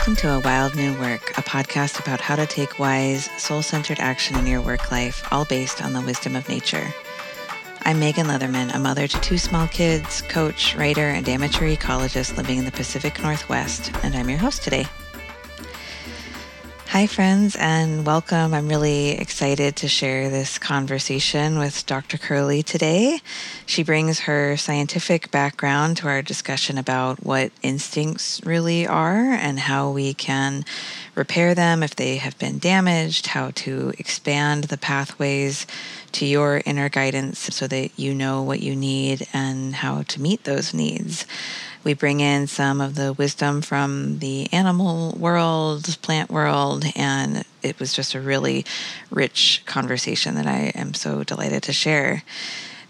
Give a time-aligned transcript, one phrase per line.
[0.00, 4.00] Welcome to A Wild New Work, a podcast about how to take wise, soul centered
[4.00, 6.86] action in your work life, all based on the wisdom of nature.
[7.82, 12.56] I'm Megan Leatherman, a mother to two small kids, coach, writer, and amateur ecologist living
[12.56, 14.86] in the Pacific Northwest, and I'm your host today.
[16.90, 18.52] Hi, friends, and welcome.
[18.52, 22.18] I'm really excited to share this conversation with Dr.
[22.18, 23.20] Kurle today.
[23.64, 29.92] She brings her scientific background to our discussion about what instincts really are and how
[29.92, 30.64] we can
[31.14, 35.68] repair them if they have been damaged, how to expand the pathways
[36.10, 40.42] to your inner guidance so that you know what you need and how to meet
[40.42, 41.24] those needs.
[41.82, 47.78] We bring in some of the wisdom from the animal world, plant world, and it
[47.78, 48.66] was just a really
[49.10, 52.22] rich conversation that I am so delighted to share.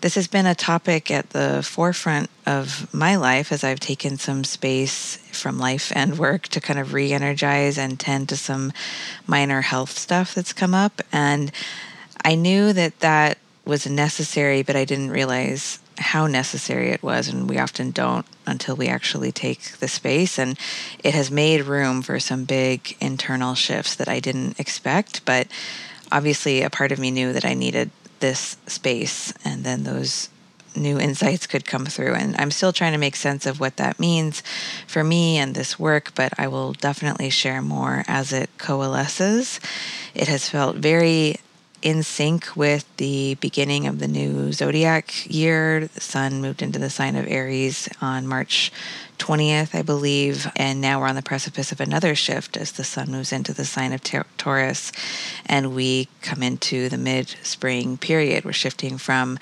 [0.00, 4.44] This has been a topic at the forefront of my life as I've taken some
[4.44, 8.72] space from life and work to kind of re energize and tend to some
[9.26, 11.02] minor health stuff that's come up.
[11.12, 11.52] And
[12.24, 17.48] I knew that that was necessary, but I didn't realize how necessary it was, and
[17.48, 20.38] we often don't until we actually take the space.
[20.38, 20.58] And
[21.04, 25.46] it has made room for some big internal shifts that I didn't expect, but
[26.10, 27.90] obviously, a part of me knew that I needed
[28.20, 30.28] this space, and then those
[30.76, 32.14] new insights could come through.
[32.14, 34.42] And I'm still trying to make sense of what that means
[34.86, 39.60] for me and this work, but I will definitely share more as it coalesces.
[40.14, 41.36] It has felt very
[41.82, 45.86] in sync with the beginning of the new zodiac year.
[45.86, 48.72] The sun moved into the sign of Aries on March
[49.18, 53.10] 20th, I believe, and now we're on the precipice of another shift as the sun
[53.10, 54.92] moves into the sign of Taurus
[55.44, 58.44] and we come into the mid spring period.
[58.44, 59.38] We're shifting from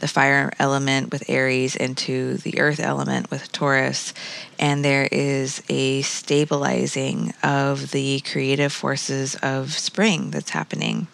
[0.00, 4.12] the fire element with Aries into the earth element with Taurus,
[4.58, 11.06] and there is a stabilizing of the creative forces of spring that's happening.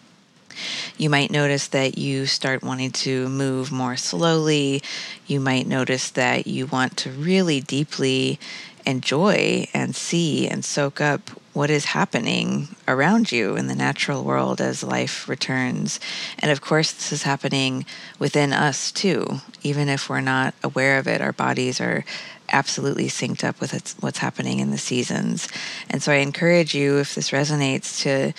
[0.97, 4.81] You might notice that you start wanting to move more slowly.
[5.27, 8.39] You might notice that you want to really deeply
[8.85, 14.61] enjoy and see and soak up what is happening around you in the natural world
[14.61, 15.99] as life returns.
[16.39, 17.85] And of course, this is happening
[18.17, 19.41] within us too.
[19.61, 22.05] Even if we're not aware of it, our bodies are
[22.51, 25.47] absolutely synced up with what's happening in the seasons.
[25.89, 28.33] And so I encourage you, if this resonates, to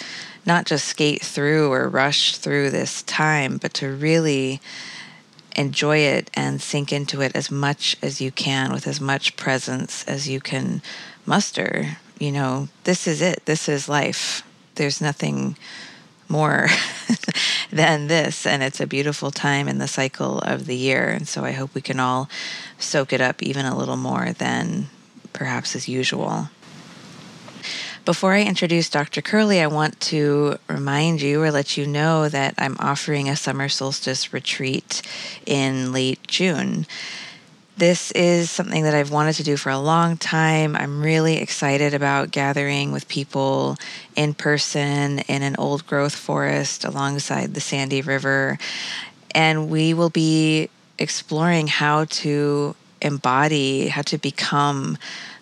[0.47, 4.61] not just skate through or rush through this time, but to really
[5.57, 10.05] enjoy it and sink into it as much as you can with as much presence
[10.05, 10.83] as you can
[11.27, 11.99] muster.
[12.19, 13.45] You know, this is it.
[13.47, 14.43] This is life.
[14.77, 15.57] There's nothing
[16.29, 16.69] more
[17.71, 18.47] than this.
[18.47, 21.09] And it's a beautiful time in the cycle of the year.
[21.09, 22.29] And so I hope we can all
[22.79, 24.87] soak it up even a little more than
[25.33, 26.49] perhaps as usual.
[28.07, 29.21] Before I introduce Dr.
[29.21, 33.69] Kurle, I want to remind you or let you know that I'm offering a summer
[33.69, 35.03] solstice retreat
[35.45, 36.87] in late June.
[37.77, 40.77] This is something that I've wanted to do for a long time.
[40.77, 43.77] I'm really excited about gathering with people
[44.17, 48.59] in person in an old growth forest alongside the Sandy River.
[49.35, 54.97] And we will be exploring how to embody, how to become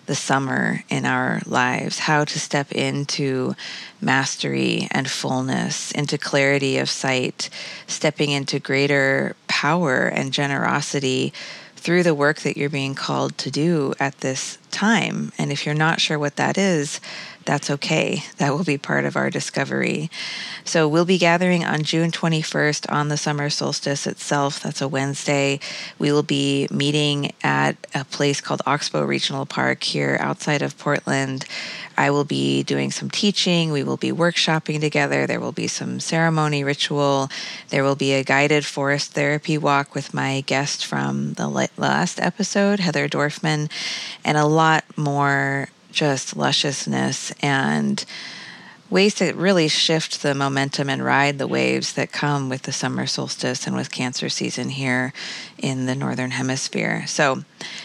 [0.09, 3.53] the summer in our lives, how to step into
[4.01, 7.47] mastery and fullness, into clarity of sight,
[7.85, 11.31] stepping into greater power and generosity
[11.75, 15.31] through the work that you're being called to do at this time.
[15.37, 16.99] And if you're not sure what that is,
[17.49, 18.21] that's okay.
[18.37, 20.11] That will be part of our discovery.
[20.65, 24.61] So we'll be gathering on June 21st on the summer solstice itself.
[24.61, 25.59] That's a Wednesday.
[25.97, 31.45] We will be meeting at a place called Oxbow Regional Park here outside of Portland.
[31.97, 33.71] I will be doing some teaching.
[33.71, 35.25] We will be workshopping together.
[35.25, 37.29] There will be some ceremony ritual.
[37.69, 42.79] There will be a guided forest therapy walk with my guest from the last episode,
[42.79, 43.71] Heather Dorfman,
[44.23, 48.05] and a lot more just lusciousness and
[48.89, 53.05] ways to really shift the momentum and ride the waves that come with the summer
[53.05, 55.13] solstice and with cancer season here
[55.59, 57.05] in the northern hemisphere.
[57.05, 57.43] So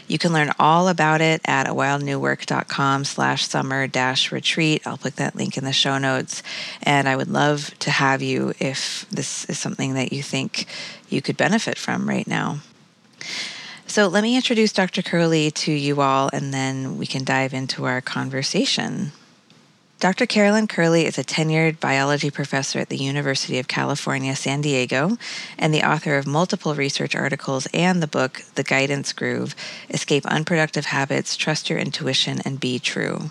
[0.09, 4.87] you can learn all about it at awildnewwork.com slash summer dash retreat.
[4.87, 6.43] I'll put that link in the show notes.
[6.83, 10.67] And i would love to have you if this is something that you think
[11.11, 12.61] you could benefit from right now
[13.95, 15.03] so let me introduce Dr.
[15.03, 19.13] Kurle to you all, and then we can dive into our conversation.
[20.01, 20.27] Dr.
[20.27, 25.17] Carolyn Kurle is a tenured biology professor at the University of California, San Diego,
[25.57, 29.55] and the author of multiple research articles and the book, The Guidance Groove
[29.89, 33.31] Escape Unproductive Habits, Trust Your Intuition, and Be True.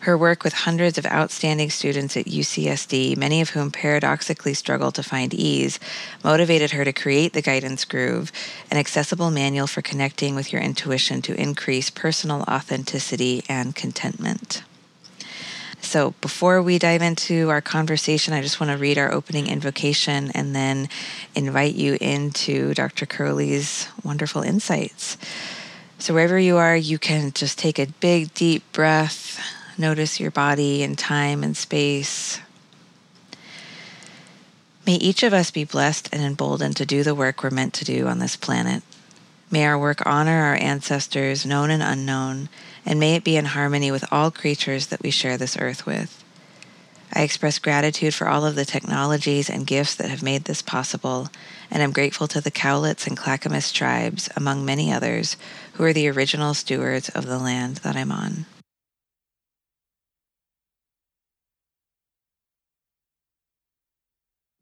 [0.00, 5.02] Her work with hundreds of outstanding students at UCSD, many of whom paradoxically struggle to
[5.02, 5.78] find ease,
[6.24, 8.32] motivated her to create the Guidance Groove,
[8.70, 14.62] an accessible manual for connecting with your intuition to increase personal authenticity and contentment.
[15.82, 20.30] So, before we dive into our conversation, I just want to read our opening invocation
[20.34, 20.88] and then
[21.34, 23.06] invite you into Dr.
[23.06, 25.16] Kurle's wonderful insights.
[26.00, 29.38] So, wherever you are, you can just take a big, deep breath,
[29.78, 32.40] notice your body and time and space.
[34.86, 37.84] May each of us be blessed and emboldened to do the work we're meant to
[37.84, 38.82] do on this planet.
[39.50, 42.48] May our work honor our ancestors, known and unknown
[42.86, 46.24] and may it be in harmony with all creatures that we share this earth with.
[47.12, 51.28] I express gratitude for all of the technologies and gifts that have made this possible,
[51.70, 55.36] and I'm grateful to the Cowlitz and Clackamas tribes, among many others,
[55.74, 58.46] who are the original stewards of the land that I'm on.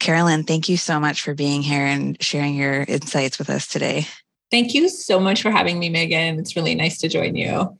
[0.00, 4.06] Carolyn, thank you so much for being here and sharing your insights with us today.
[4.50, 6.38] Thank you so much for having me, Megan.
[6.38, 7.78] It's really nice to join you.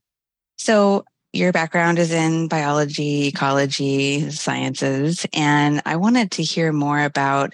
[0.59, 7.53] So, your background is in biology, ecology, sciences, and I wanted to hear more about,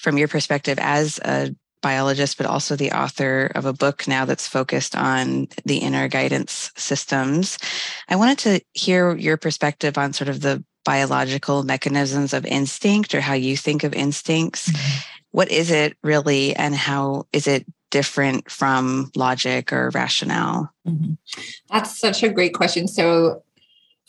[0.00, 4.46] from your perspective as a biologist, but also the author of a book now that's
[4.46, 7.58] focused on the inner guidance systems.
[8.08, 13.20] I wanted to hear your perspective on sort of the biological mechanisms of instinct or
[13.20, 14.70] how you think of instincts.
[14.70, 14.98] Mm-hmm.
[15.32, 20.72] What is it really, and how is it different from logic or rationale?
[20.86, 21.12] Mm-hmm.
[21.70, 22.88] That's such a great question.
[22.88, 23.42] So,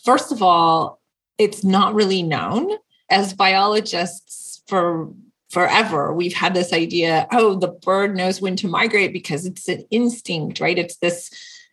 [0.03, 0.99] first of all,
[1.37, 2.71] it's not really known.
[3.09, 5.09] As biologists, for
[5.51, 9.85] forever, we've had this idea oh, the bird knows when to migrate because it's an
[9.91, 10.79] instinct, right?
[10.79, 11.29] It's this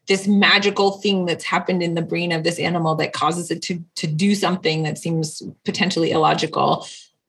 [0.08, 3.84] this magical thing that's happened in the brain of this animal that causes it to,
[3.94, 6.86] to do something that seems potentially illogical.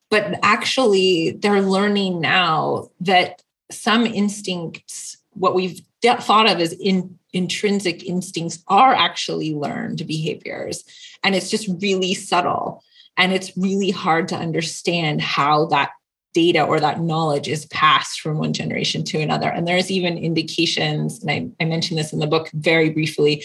[0.09, 8.05] But actually, they're learning now that some instincts, what we've thought of as in, intrinsic
[8.05, 10.85] instincts, are actually learned behaviors.
[11.21, 12.81] And it's just really subtle.
[13.17, 15.91] And it's really hard to understand how that
[16.33, 19.49] data or that knowledge is passed from one generation to another.
[19.49, 23.43] And there's even indications, and I, I mentioned this in the book very briefly,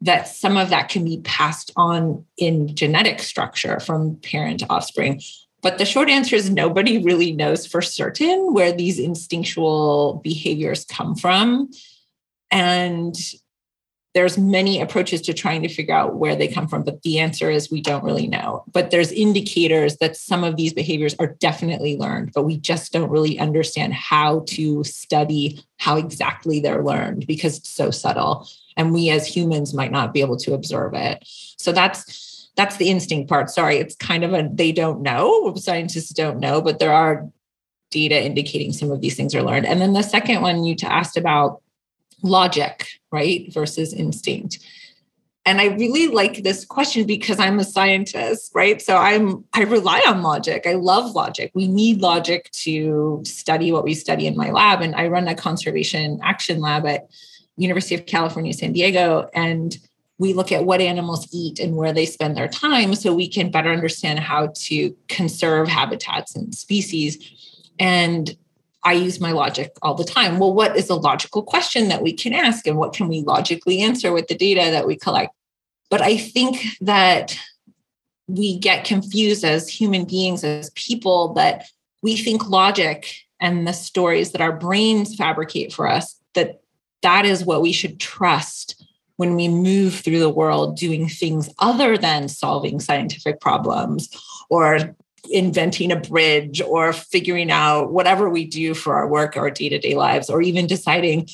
[0.00, 5.20] that some of that can be passed on in genetic structure from parent to offspring.
[5.62, 11.14] But the short answer is nobody really knows for certain where these instinctual behaviors come
[11.14, 11.70] from.
[12.50, 13.14] And
[14.14, 17.50] there's many approaches to trying to figure out where they come from but the answer
[17.50, 21.96] is we don't really know but there's indicators that some of these behaviors are definitely
[21.96, 27.58] learned but we just don't really understand how to study how exactly they're learned because
[27.58, 31.22] it's so subtle and we as humans might not be able to observe it
[31.56, 33.50] so that's that's the instinct part.
[33.50, 35.54] Sorry, it's kind of a they don't know.
[35.56, 37.28] Scientists don't know, but there are
[37.90, 39.66] data indicating some of these things are learned.
[39.66, 41.61] And then the second one you asked about
[42.22, 44.58] logic, right, versus instinct.
[45.44, 48.80] And I really like this question because I'm a scientist, right?
[48.80, 50.66] So I'm I rely on logic.
[50.66, 51.50] I love logic.
[51.52, 55.34] We need logic to study what we study in my lab and I run a
[55.34, 57.08] conservation action lab at
[57.56, 59.76] University of California San Diego and
[60.18, 63.50] we look at what animals eat and where they spend their time so we can
[63.50, 67.18] better understand how to conserve habitats and species.
[67.80, 68.36] And
[68.84, 70.38] I use my logic all the time.
[70.38, 73.80] Well, what is a logical question that we can ask and what can we logically
[73.80, 75.32] answer with the data that we collect?
[75.90, 77.38] But I think that
[78.26, 81.66] we get confused as human beings, as people, that
[82.02, 86.60] we think logic and the stories that our brains fabricate for us, that
[87.02, 88.82] that is what we should trust
[89.16, 94.08] when we move through the world doing things other than solving scientific problems
[94.48, 94.96] or
[95.30, 100.28] inventing a bridge or figuring out whatever we do for our work our day-to-day lives
[100.28, 101.28] or even deciding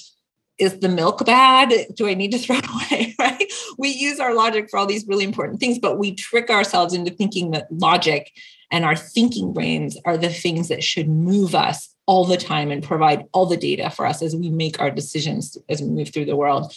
[0.58, 1.72] is the milk bad?
[1.94, 3.52] Do i need to throw it away right?
[3.78, 7.10] We use our logic for all these really important things but we trick ourselves into
[7.10, 8.32] thinking that logic
[8.70, 12.82] and our thinking brains are the things that should move us all the time and
[12.82, 16.24] provide all the data for us as we make our decisions as we move through
[16.24, 16.74] the world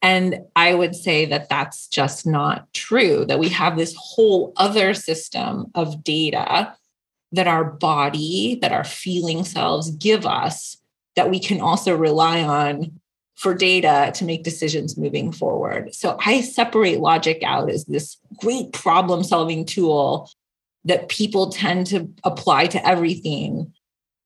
[0.00, 4.94] and I would say that that's just not true, that we have this whole other
[4.94, 6.74] system of data
[7.32, 10.76] that our body, that our feeling selves give us
[11.16, 13.00] that we can also rely on
[13.34, 15.94] for data to make decisions moving forward.
[15.94, 20.30] So I separate logic out as this great problem solving tool
[20.84, 23.72] that people tend to apply to everything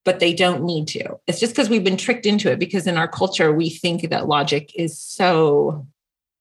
[0.05, 1.17] but they don't need to.
[1.27, 4.27] It's just because we've been tricked into it because in our culture, we think that
[4.27, 5.87] logic is so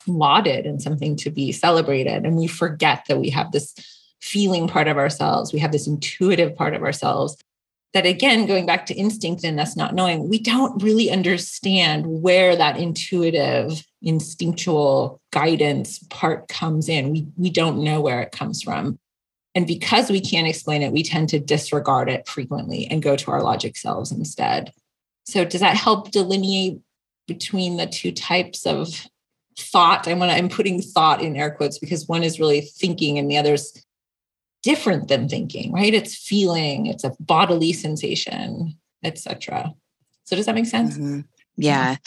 [0.08, 2.26] lauded and something to be celebrated.
[2.26, 3.76] And we forget that we have this
[4.20, 7.38] feeling part of ourselves, we have this intuitive part of ourselves.
[7.94, 12.56] That again, going back to instinct and us not knowing, we don't really understand where
[12.56, 17.12] that intuitive, instinctual guidance part comes in.
[17.12, 18.98] We, we don't know where it comes from.
[19.54, 23.32] And because we can't explain it, we tend to disregard it frequently and go to
[23.32, 24.72] our logic selves instead.
[25.26, 26.80] So, does that help delineate
[27.28, 29.08] between the two types of
[29.58, 30.08] thought.
[30.08, 33.30] I want to, I'm putting thought in air quotes because one is really thinking and
[33.30, 33.74] the other's
[34.64, 35.94] different than thinking, right?
[35.94, 39.74] It's feeling, it's a bodily sensation, etc.
[40.26, 40.96] So does that make sense?
[40.96, 41.22] Mm-hmm.
[41.58, 41.98] Yeah.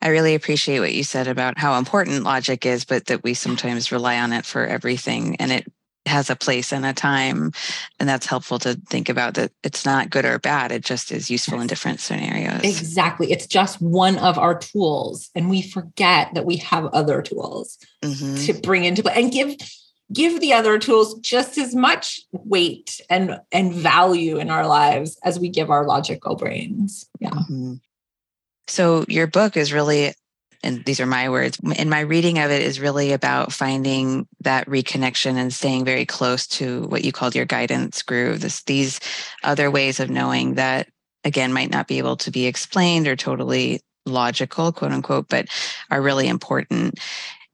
[0.00, 3.92] I really appreciate what you said about how important logic is, but that we sometimes
[3.92, 5.36] rely on it for everything.
[5.36, 5.72] And it
[6.06, 7.52] has a place and a time
[8.00, 11.30] and that's helpful to think about that it's not good or bad it just is
[11.30, 16.44] useful in different scenarios exactly it's just one of our tools and we forget that
[16.44, 18.34] we have other tools mm-hmm.
[18.36, 19.54] to bring into play and give
[20.12, 25.38] give the other tools just as much weight and and value in our lives as
[25.38, 27.74] we give our logical brains yeah mm-hmm.
[28.66, 30.14] so your book is really
[30.62, 34.66] and these are my words, and my reading of it is really about finding that
[34.66, 38.40] reconnection and staying very close to what you called your guidance groove.
[38.40, 39.00] This, these
[39.42, 40.88] other ways of knowing that,
[41.24, 45.48] again, might not be able to be explained or totally logical, quote unquote, but
[45.90, 46.98] are really important.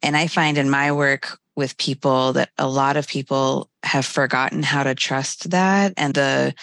[0.03, 4.63] And I find in my work with people that a lot of people have forgotten
[4.63, 6.55] how to trust that and the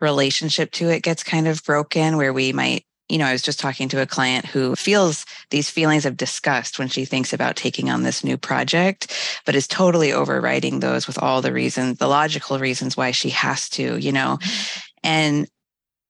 [0.00, 3.58] relationship to it gets kind of broken where we might you know, I was just
[3.58, 7.90] talking to a client who feels these feelings of disgust when she thinks about taking
[7.90, 9.12] on this new project,
[9.44, 13.68] but is totally overriding those with all the reasons, the logical reasons why she has
[13.70, 14.38] to, you know.
[14.40, 14.80] Mm-hmm.
[15.02, 15.48] And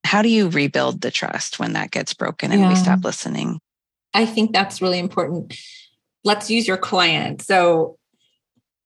[0.04, 2.68] how do you rebuild the trust when that gets broken and yeah.
[2.68, 3.60] we stop listening?
[4.12, 5.54] I think that's really important.
[6.24, 7.42] Let's use your client.
[7.42, 7.96] So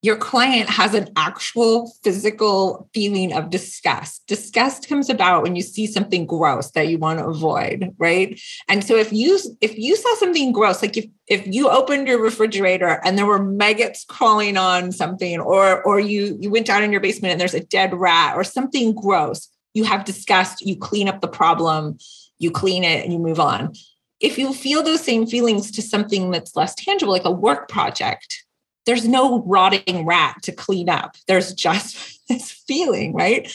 [0.04, 4.22] your client has an actual physical feeling of disgust.
[4.26, 8.38] Disgust comes about when you see something gross that you want to avoid, right?
[8.68, 12.20] And so if you if you saw something gross, like if if you opened your
[12.20, 16.92] refrigerator and there were maggots crawling on something, or or you you went down in
[16.92, 21.08] your basement and there's a dead rat or something gross, you have disgust, you clean
[21.08, 21.96] up the problem,
[22.38, 23.72] you clean it and you move on.
[24.20, 28.43] If you feel those same feelings to something that's less tangible, like a work project,
[28.86, 31.16] there's no rotting rat to clean up.
[31.26, 33.52] There's just this feeling, right?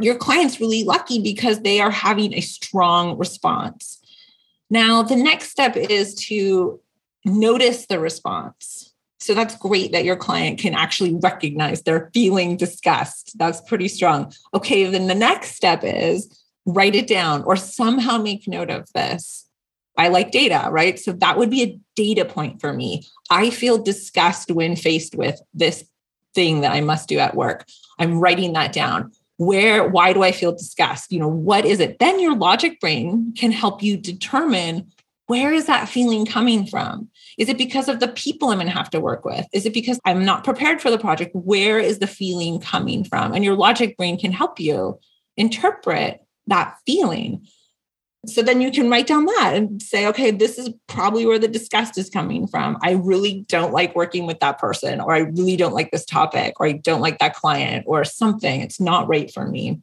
[0.00, 4.00] Your client's really lucky because they are having a strong response.
[4.70, 6.80] Now, the next step is to
[7.24, 8.92] notice the response.
[9.20, 13.36] So that's great that your client can actually recognize they're feeling disgust.
[13.36, 14.32] That's pretty strong.
[14.54, 19.47] Okay, then the next step is write it down or somehow make note of this.
[19.98, 20.98] I like data, right?
[20.98, 23.06] So that would be a data point for me.
[23.30, 25.84] I feel disgust when faced with this
[26.34, 27.66] thing that I must do at work.
[27.98, 29.10] I'm writing that down.
[29.38, 31.12] Where, why do I feel disgust?
[31.12, 31.98] You know, what is it?
[31.98, 34.90] Then your logic brain can help you determine
[35.26, 37.08] where is that feeling coming from?
[37.36, 39.46] Is it because of the people I'm going to have to work with?
[39.52, 41.34] Is it because I'm not prepared for the project?
[41.34, 43.34] Where is the feeling coming from?
[43.34, 44.98] And your logic brain can help you
[45.36, 47.46] interpret that feeling.
[48.26, 51.46] So then you can write down that and say, okay, this is probably where the
[51.46, 52.76] disgust is coming from.
[52.82, 56.58] I really don't like working with that person, or I really don't like this topic,
[56.58, 58.60] or I don't like that client, or something.
[58.60, 59.80] It's not right for me.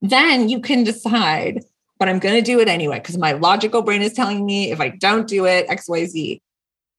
[0.00, 1.62] Then you can decide,
[1.98, 4.80] but I'm going to do it anyway because my logical brain is telling me if
[4.80, 6.40] I don't do it, XYZ.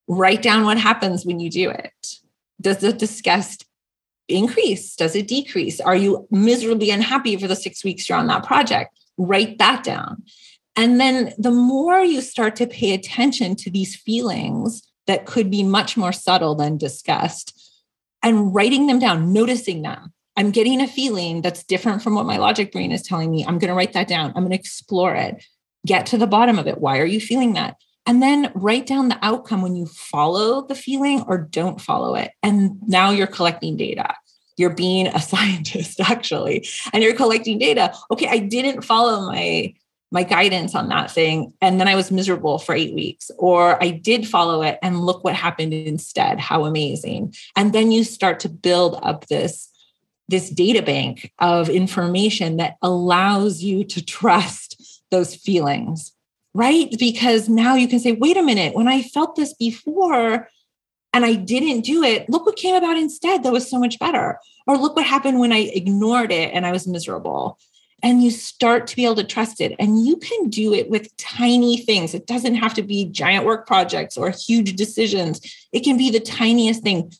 [0.08, 2.18] Write down what happens when you do it.
[2.60, 3.66] Does the disgust
[4.28, 4.96] increase?
[4.96, 5.80] Does it decrease?
[5.80, 8.96] Are you miserably unhappy for the six weeks you're on that project?
[9.18, 10.24] Write that down.
[10.76, 15.64] And then the more you start to pay attention to these feelings that could be
[15.64, 17.58] much more subtle than disgust
[18.24, 20.14] and writing them down, noticing them.
[20.38, 23.44] I'm getting a feeling that's different from what my logic brain is telling me.
[23.44, 24.28] I'm going to write that down.
[24.30, 25.44] I'm going to explore it,
[25.86, 26.80] get to the bottom of it.
[26.80, 27.76] Why are you feeling that?
[28.06, 32.32] And then write down the outcome when you follow the feeling or don't follow it.
[32.42, 34.16] And now you're collecting data.
[34.58, 37.94] You're being a scientist, actually, and you're collecting data.
[38.10, 39.74] Okay, I didn't follow my
[40.12, 41.54] my guidance on that thing.
[41.62, 45.24] And then i was miserable for 8 weeks or i did follow it and look
[45.24, 46.40] what happened instead.
[46.40, 47.34] How amazing.
[47.56, 49.70] And then you start to build up this
[50.28, 56.14] this data bank of information that allows you to trust those feelings
[56.54, 56.94] right?
[57.00, 58.76] Because now you can say wait a minute.
[58.76, 60.50] When i felt this before
[61.14, 64.38] and i didn't do it look what came about instead that was so much better.
[64.68, 67.58] Or look what happened when i ignored it and i was miserable
[68.04, 69.76] and you start to be able to trust it.
[69.80, 72.14] And you can do it with tiny things.
[72.14, 75.42] It doesn't have to be giant work projects or huge decisions,
[75.72, 77.12] it can be the tiniest thing.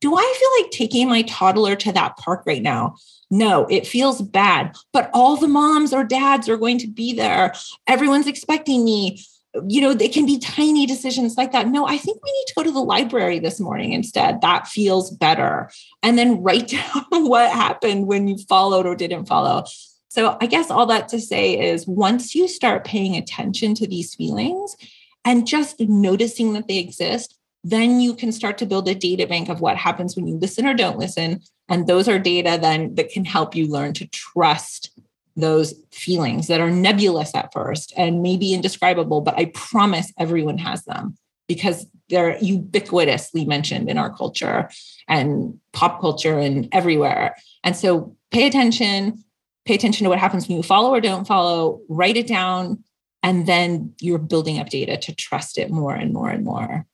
[0.00, 2.96] Do I feel like taking my toddler to that park right now?
[3.30, 7.54] No, it feels bad, but all the moms or dads are going to be there.
[7.86, 9.24] Everyone's expecting me.
[9.68, 11.68] You know, they can be tiny decisions like that.
[11.68, 14.40] No, I think we need to go to the library this morning instead.
[14.40, 15.70] That feels better.
[16.02, 19.64] And then write down what happened when you followed or didn't follow.
[20.12, 24.14] So, I guess all that to say is once you start paying attention to these
[24.14, 24.76] feelings
[25.24, 29.48] and just noticing that they exist, then you can start to build a data bank
[29.48, 31.40] of what happens when you listen or don't listen.
[31.70, 34.90] And those are data then that can help you learn to trust
[35.34, 40.84] those feelings that are nebulous at first and maybe indescribable, but I promise everyone has
[40.84, 41.16] them
[41.48, 44.68] because they're ubiquitously mentioned in our culture
[45.08, 47.34] and pop culture and everywhere.
[47.64, 49.24] And so pay attention,
[49.64, 52.82] pay attention to what happens when you follow or don't follow, write it down,
[53.22, 56.86] and then you're building up data to trust it more and more and more.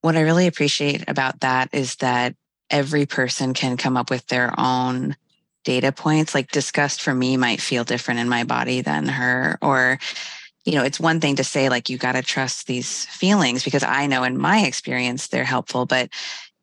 [0.00, 2.34] What I really appreciate about that is that
[2.70, 5.16] every person can come up with their own
[5.64, 6.34] data points.
[6.34, 9.98] Like disgust for me might feel different in my body than her, or
[10.66, 13.84] you know, it's one thing to say, like, you got to trust these feelings because
[13.84, 16.10] I know in my experience they're helpful, but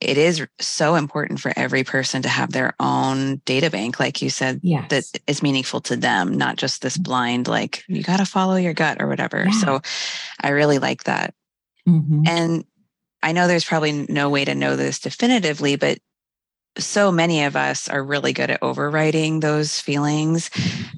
[0.04, 4.30] it is so important for every person to have their own data bank, like you
[4.30, 4.90] said, yes.
[4.90, 7.04] that is meaningful to them, not just this mm-hmm.
[7.04, 9.46] blind, like, you got to follow your gut or whatever.
[9.46, 9.52] Yeah.
[9.52, 9.82] So
[10.42, 11.34] I really like that.
[11.88, 12.24] Mm-hmm.
[12.28, 12.66] And
[13.22, 16.00] I know there's probably no way to know this definitively, but
[16.78, 20.50] so many of us are really good at overriding those feelings.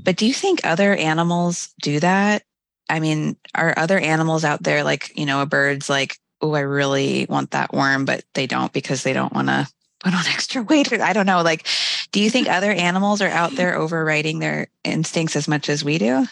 [0.02, 2.44] But do you think other animals do that?
[2.90, 6.18] I mean, are other animals out there like, you know, a bird's like,
[6.52, 9.68] oh, I really want that worm, but they don't because they don't want to
[10.00, 10.92] put on extra weight.
[10.94, 11.42] I don't know.
[11.42, 11.68] Like,
[12.12, 15.98] do you think other animals are out there overriding their instincts as much as we
[15.98, 16.26] do?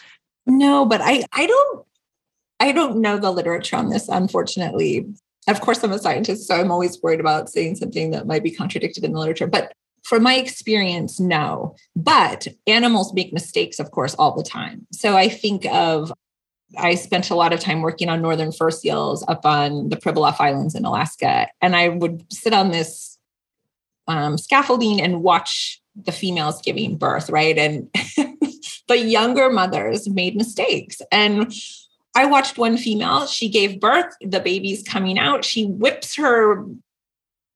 [0.46, 1.86] No, but I, I don't,
[2.60, 5.06] I don't know the literature on this, unfortunately.
[5.48, 8.52] Of course, I'm a scientist, so I'm always worried about saying something that might be
[8.52, 9.48] contradicted in the literature.
[9.48, 9.74] But
[10.04, 11.76] from my experience, no.
[11.96, 14.86] But animals make mistakes, of course, all the time.
[14.92, 16.14] So I think of
[16.78, 20.40] I spent a lot of time working on northern fur seals up on the Pribilof
[20.40, 21.48] Islands in Alaska.
[21.62, 23.18] And I would sit on this
[24.08, 27.58] um, scaffolding and watch the females giving birth, right?
[27.58, 27.90] And
[28.88, 31.02] the younger mothers made mistakes.
[31.12, 31.54] And
[32.16, 36.66] I watched one female, she gave birth, the baby's coming out, she whips her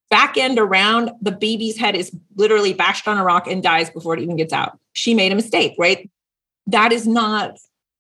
[0.10, 4.16] back end around, the baby's head is literally bashed on a rock and dies before
[4.16, 4.80] it even gets out.
[4.94, 6.10] She made a mistake, right?
[6.66, 7.58] That is not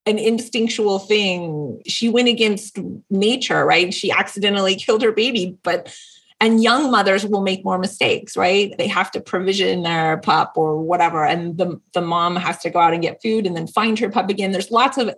[0.07, 1.81] an instinctual thing.
[1.85, 3.93] She went against nature, right?
[3.93, 5.95] She accidentally killed her baby, but
[6.39, 8.73] and young mothers will make more mistakes, right?
[8.77, 12.79] They have to provision their pup or whatever, and the, the mom has to go
[12.79, 14.51] out and get food and then find her pup again.
[14.51, 15.13] There's lots of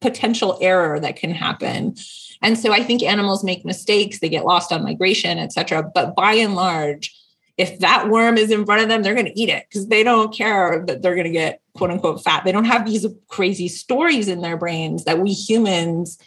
[0.00, 1.94] potential error that can happen.
[2.40, 5.82] And so I think animals make mistakes, they get lost on migration, et cetera.
[5.82, 7.14] But by and large,
[7.56, 10.02] if that worm is in front of them, they're going to eat it because they
[10.02, 12.44] don't care that they're going to get quote unquote fat.
[12.44, 16.18] They don't have these crazy stories in their brains that we humans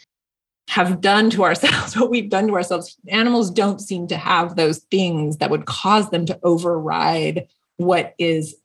[0.68, 2.96] have done to ourselves, what we've done to ourselves.
[3.08, 8.56] Animals don't seem to have those things that would cause them to override what is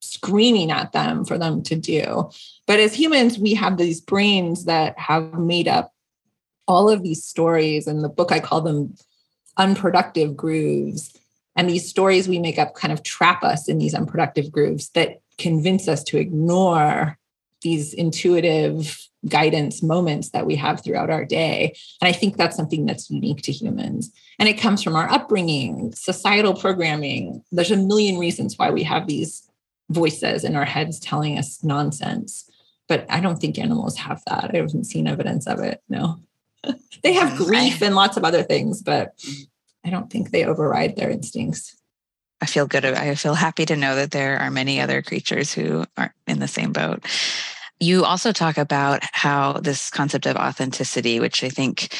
[0.00, 2.30] screaming at them for them to do.
[2.66, 5.92] But as humans, we have these brains that have made up
[6.68, 7.86] all of these stories.
[7.86, 8.94] In the book, I call them
[9.56, 11.18] unproductive grooves
[11.56, 15.20] and these stories we make up kind of trap us in these unproductive grooves that
[15.38, 17.18] convince us to ignore
[17.62, 21.74] these intuitive guidance moments that we have throughout our day.
[22.00, 24.12] And I think that's something that's unique to humans.
[24.38, 27.42] And it comes from our upbringing, societal programming.
[27.50, 29.48] There's a million reasons why we have these
[29.90, 32.50] voices in our heads telling us nonsense.
[32.86, 34.50] But I don't think animals have that.
[34.52, 35.82] I haven't seen evidence of it.
[35.88, 36.20] No.
[37.02, 39.46] they have mm, grief and lots of other things, but mm.
[39.84, 41.76] I don't think they override their instincts.
[42.44, 42.84] I feel good.
[42.84, 46.46] I feel happy to know that there are many other creatures who aren't in the
[46.46, 47.02] same boat.
[47.80, 51.96] You also talk about how this concept of authenticity, which I think,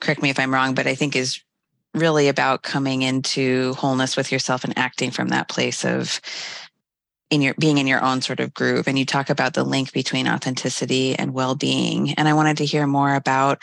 [0.00, 1.42] correct me if I'm wrong, but I think is
[1.94, 6.20] really about coming into wholeness with yourself and acting from that place of
[7.28, 9.92] in your being in your own sort of groove and you talk about the link
[9.92, 13.60] between authenticity and well-being and i wanted to hear more about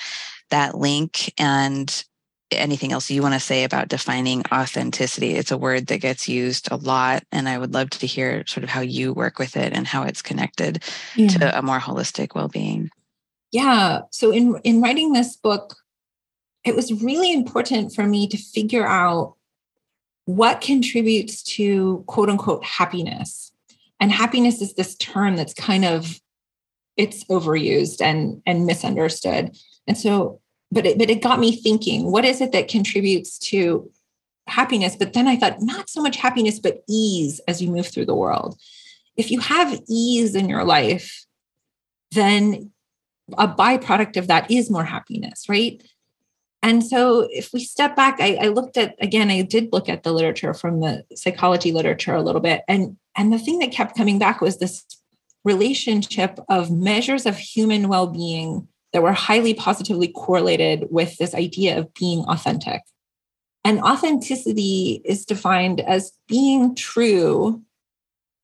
[0.51, 2.03] that link and
[2.51, 5.36] anything else you want to say about defining authenticity?
[5.36, 8.63] It's a word that gets used a lot, and I would love to hear sort
[8.63, 10.84] of how you work with it and how it's connected
[11.15, 11.27] yeah.
[11.29, 12.89] to a more holistic well-being.
[13.51, 14.01] Yeah.
[14.12, 15.75] So in in writing this book,
[16.63, 19.36] it was really important for me to figure out
[20.25, 23.51] what contributes to quote unquote happiness.
[23.99, 26.19] and happiness is this term that's kind of
[26.97, 29.55] it's overused and and misunderstood
[29.88, 30.41] and so
[30.75, 33.89] but it, but it got me thinking what is it that contributes to
[34.45, 34.95] happiness?
[34.95, 38.13] But then i thought not so much happiness but ease as you move through the
[38.13, 38.59] world.
[39.15, 41.25] If you have ease in your life
[42.11, 42.71] then
[43.39, 45.81] a byproduct of that is more happiness right?
[46.61, 50.03] And so if we step back I, I looked at again i did look at
[50.03, 53.95] the literature from the psychology literature a little bit and and the thing that kept
[53.95, 54.83] coming back was this
[55.45, 61.93] relationship of measures of human well-being that were highly positively correlated with this idea of
[61.95, 62.81] being authentic.
[63.65, 67.62] And authenticity is defined as being true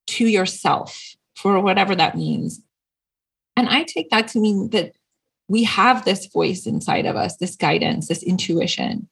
[0.07, 2.59] to yourself for whatever that means.
[3.55, 4.91] And I take that to mean that
[5.47, 9.07] we have this voice inside of us, this guidance, this intuition.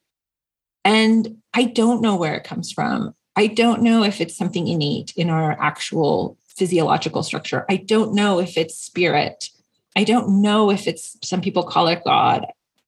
[0.84, 3.16] And I don't know where it comes from.
[3.38, 7.66] I don't know if it's something innate in our actual physiological structure.
[7.70, 9.46] I don't know if it's spirit.
[10.00, 12.46] I don't know if it's some people call it God,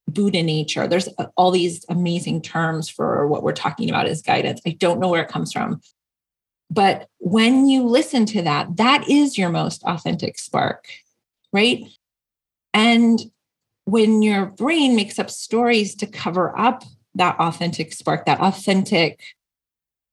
[0.08, 0.88] Buddha nature.
[0.88, 4.62] There's uh, all these amazing terms for what we're talking about as guidance.
[4.66, 5.82] I don't know where it comes from.
[6.70, 10.86] But when you listen to that, that is your most authentic spark,
[11.52, 11.84] right?
[12.72, 13.20] And
[13.84, 16.82] when your brain makes up stories to cover up
[17.16, 19.20] that authentic spark, that authentic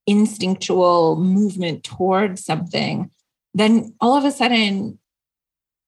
[0.05, 3.09] instinctual movement towards something,
[3.53, 4.98] then all of a sudden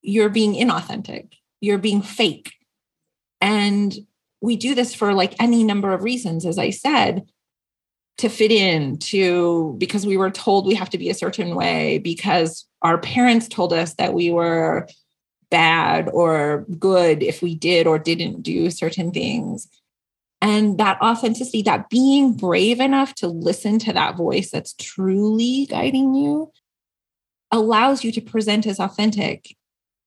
[0.02, 2.54] you're being inauthentic, you're being fake.
[3.40, 3.96] And
[4.42, 7.24] we do this for like any number of reasons, as I said,
[8.18, 11.98] to fit in, to because we were told we have to be a certain way,
[12.00, 14.88] because our parents told us that we were
[15.50, 19.68] bad or good if we did or didn't do certain things.
[20.42, 26.16] And that authenticity, that being brave enough to listen to that voice that's truly guiding
[26.16, 26.52] you,
[27.52, 29.56] allows you to present as authentic.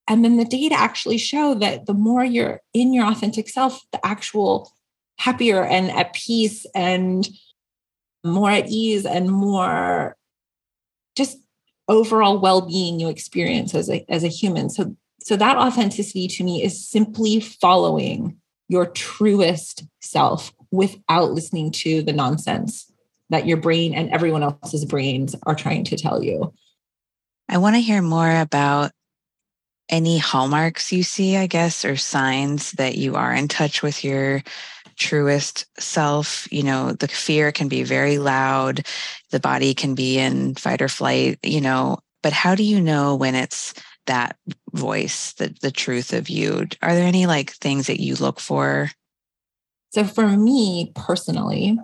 [0.07, 4.05] And then the data actually show that the more you're in your authentic self, the
[4.05, 4.71] actual
[5.19, 7.29] happier and at peace and
[8.23, 10.17] more at ease and more
[11.17, 11.39] just
[11.89, 14.69] overall well-being you experience as a, as a human.
[14.69, 18.37] So, so that authenticity to me is simply following
[18.69, 22.91] your truest self without listening to the nonsense
[23.31, 26.53] that your brain and everyone else's brains are trying to tell you.
[27.49, 28.93] I want to hear more about
[29.89, 34.43] any hallmarks you see, I guess, or signs that you are in touch with your
[34.97, 36.51] truest self.
[36.53, 38.87] You know, the fear can be very loud,
[39.31, 43.15] the body can be in fight or flight, you know, but how do you know
[43.15, 43.75] when it's
[44.07, 44.37] that
[44.73, 46.67] voice, the, the truth of you?
[46.83, 48.91] Are there any like things that you look for?
[49.91, 51.79] So for me personally,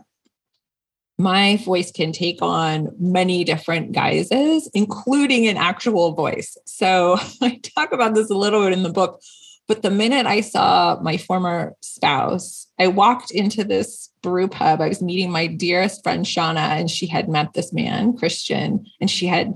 [1.20, 6.56] my voice can take on many different guises, including an actual voice.
[6.64, 9.20] So I talk about this a little bit in the book.
[9.68, 14.80] But the minute I saw my former spouse, I walked into this brew pub.
[14.80, 19.10] I was meeting my dearest friend, Shauna, and she had met this man, Christian, and
[19.10, 19.54] she had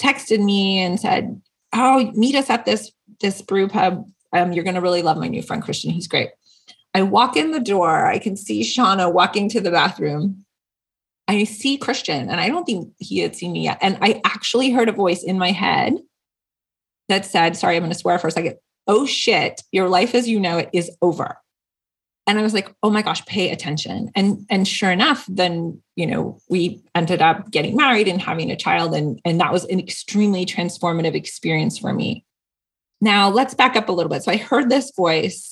[0.00, 1.40] texted me and said,
[1.72, 2.90] Oh, meet us at this,
[3.20, 4.04] this brew pub.
[4.32, 5.90] Um, you're going to really love my new friend, Christian.
[5.90, 6.30] He's great.
[6.94, 8.06] I walk in the door.
[8.06, 10.44] I can see Shauna walking to the bathroom.
[11.30, 13.78] I see Christian, and I don't think he had seen me yet.
[13.80, 15.94] And I actually heard a voice in my head
[17.08, 18.56] that said, Sorry, I'm going to swear for a second.
[18.88, 21.36] Oh shit, your life as you know it is over.
[22.26, 24.10] And I was like, oh my gosh, pay attention.
[24.14, 28.56] And and sure enough, then you know, we ended up getting married and having a
[28.56, 28.94] child.
[28.94, 32.24] And, and that was an extremely transformative experience for me.
[33.00, 34.22] Now let's back up a little bit.
[34.22, 35.49] So I heard this voice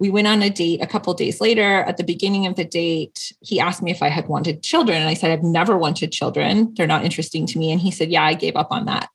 [0.00, 1.80] we went on a date a couple days later.
[1.82, 5.08] At the beginning of the date he asked me if i had wanted children and
[5.08, 6.74] i said i've never wanted children.
[6.76, 7.72] They're not interesting to me.
[7.72, 9.08] And he said yeah i gave up on that.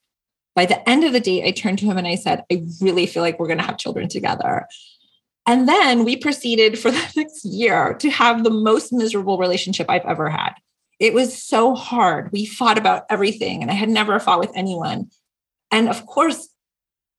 [0.56, 3.06] By the end of the date i turned to him and i said i really
[3.06, 4.68] feel like we're going to have children together.
[5.46, 10.06] And then we proceeded for the next year to have the most miserable relationship i've
[10.06, 10.54] ever had.
[11.00, 12.32] It was so hard.
[12.32, 15.10] We fought about everything and i had never fought with anyone.
[15.72, 16.50] And of course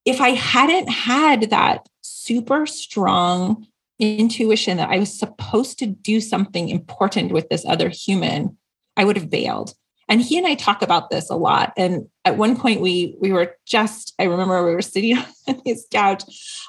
[0.05, 1.87] if i hadn't had that
[2.25, 3.65] super strong
[3.99, 8.57] intuition that I was supposed to do something important with this other human,
[8.97, 9.73] I would have bailed.
[10.07, 11.73] And he and I talk about this a lot.
[11.77, 15.87] And at one point we we were just, I remember we were sitting on his
[15.91, 16.23] couch.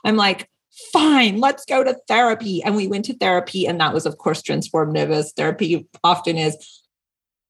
[0.04, 0.48] I'm like,
[0.92, 2.62] fine, let's go to therapy.
[2.62, 3.66] And we went to therapy.
[3.66, 6.56] And that was, of course, transformative as therapy often is.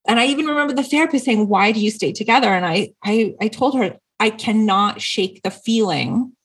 [0.09, 2.49] And I even remember the therapist saying, Why do you stay together?
[2.49, 6.36] And I I I told her, I cannot shake the feeling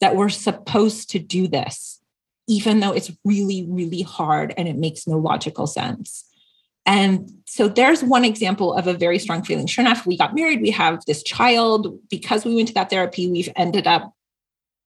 [0.00, 2.00] that we're supposed to do this,
[2.46, 6.24] even though it's really, really hard and it makes no logical sense.
[6.86, 9.66] And so there's one example of a very strong feeling.
[9.66, 11.98] Sure enough, we got married, we have this child.
[12.08, 14.14] Because we went to that therapy, we've ended up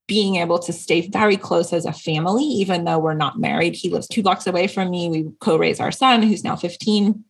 [0.08, 3.76] being able to stay very close as a family, even though we're not married.
[3.76, 5.08] He lives two blocks away from me.
[5.08, 7.24] We co raise our son, who's now 15.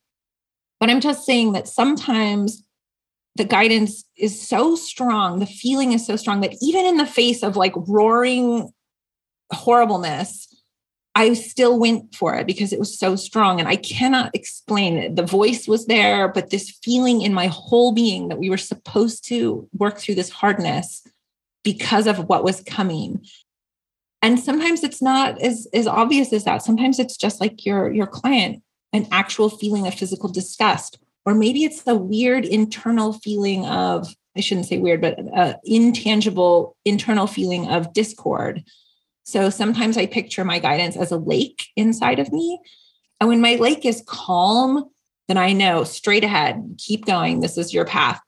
[0.81, 2.65] But I'm just saying that sometimes
[3.37, 7.43] the guidance is so strong, the feeling is so strong that even in the face
[7.43, 8.71] of like roaring
[9.53, 10.49] horribleness,
[11.15, 13.61] I still went for it because it was so strong.
[13.61, 15.17] And I cannot explain it.
[15.17, 19.27] The voice was there, but this feeling in my whole being that we were supposed
[19.29, 21.07] to work through this hardness
[21.65, 23.25] because of what was coming.
[24.23, 26.63] And sometimes it's not as, as obvious as that.
[26.63, 30.99] Sometimes it's just like your, your client, an actual feeling of physical disgust.
[31.25, 36.77] Or maybe it's the weird internal feeling of, I shouldn't say weird, but uh, intangible
[36.85, 38.65] internal feeling of discord
[39.25, 42.61] so sometimes I picture my guidance as a lake inside of me.
[43.21, 44.85] And when my lake is calm,
[45.29, 47.41] then I know straight ahead, keep going.
[47.41, 48.21] This is your path.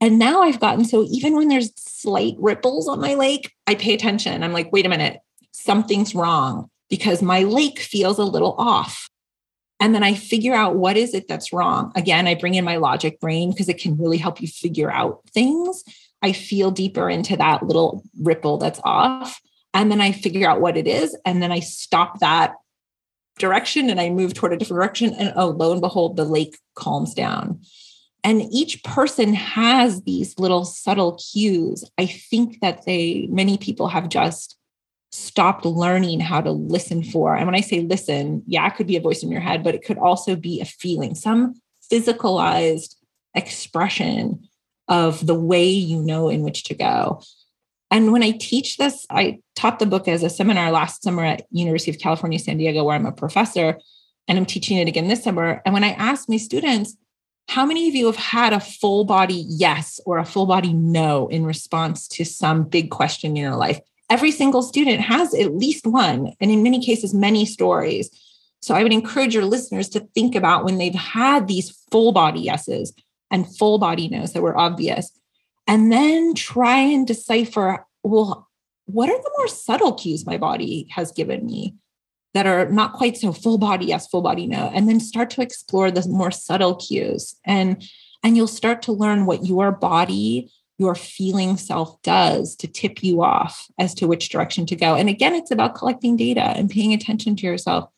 [0.00, 3.94] And now I've gotten so even when there's slight ripples on my lake, I pay
[3.94, 4.42] attention.
[4.42, 5.20] I'm like, wait a minute,
[5.52, 9.08] something's wrong because my lake feels a little off.
[9.82, 11.90] And then I figure out what is it that's wrong.
[11.96, 15.22] Again, I bring in my logic brain because it can really help you figure out
[15.34, 15.82] things.
[16.22, 19.40] I feel deeper into that little ripple that's off.
[19.74, 21.18] And then I figure out what it is.
[21.26, 22.54] And then I stop that
[23.40, 25.14] direction and I move toward a different direction.
[25.14, 27.60] And oh, lo and behold, the lake calms down.
[28.22, 31.84] And each person has these little subtle cues.
[31.98, 34.56] I think that they, many people have just
[35.12, 37.36] stopped learning how to listen for.
[37.36, 39.74] And when I say listen, yeah, it could be a voice in your head, but
[39.74, 41.54] it could also be a feeling, some
[41.92, 42.96] physicalized
[43.34, 44.48] expression
[44.88, 47.22] of the way you know in which to go.
[47.90, 51.46] And when I teach this, I taught the book as a seminar last summer at
[51.50, 53.78] University of California, San Diego, where I'm a professor,
[54.26, 55.60] and I'm teaching it again this summer.
[55.66, 56.96] And when I asked my students,
[57.48, 61.28] how many of you have had a full body yes or a full body no
[61.28, 63.80] in response to some big question in your life?
[64.12, 68.10] Every single student has at least one, and in many cases, many stories.
[68.60, 72.40] So I would encourage your listeners to think about when they've had these full body
[72.40, 72.92] yeses
[73.30, 75.10] and full body no's that were obvious
[75.66, 78.48] and then try and decipher well,
[78.84, 81.74] what are the more subtle cues my body has given me
[82.34, 85.40] that are not quite so full body yes full body no and then start to
[85.40, 87.82] explore the more subtle cues and
[88.22, 93.22] and you'll start to learn what your body your feeling self does to tip you
[93.22, 96.92] off as to which direction to go and again it's about collecting data and paying
[96.92, 97.88] attention to yourself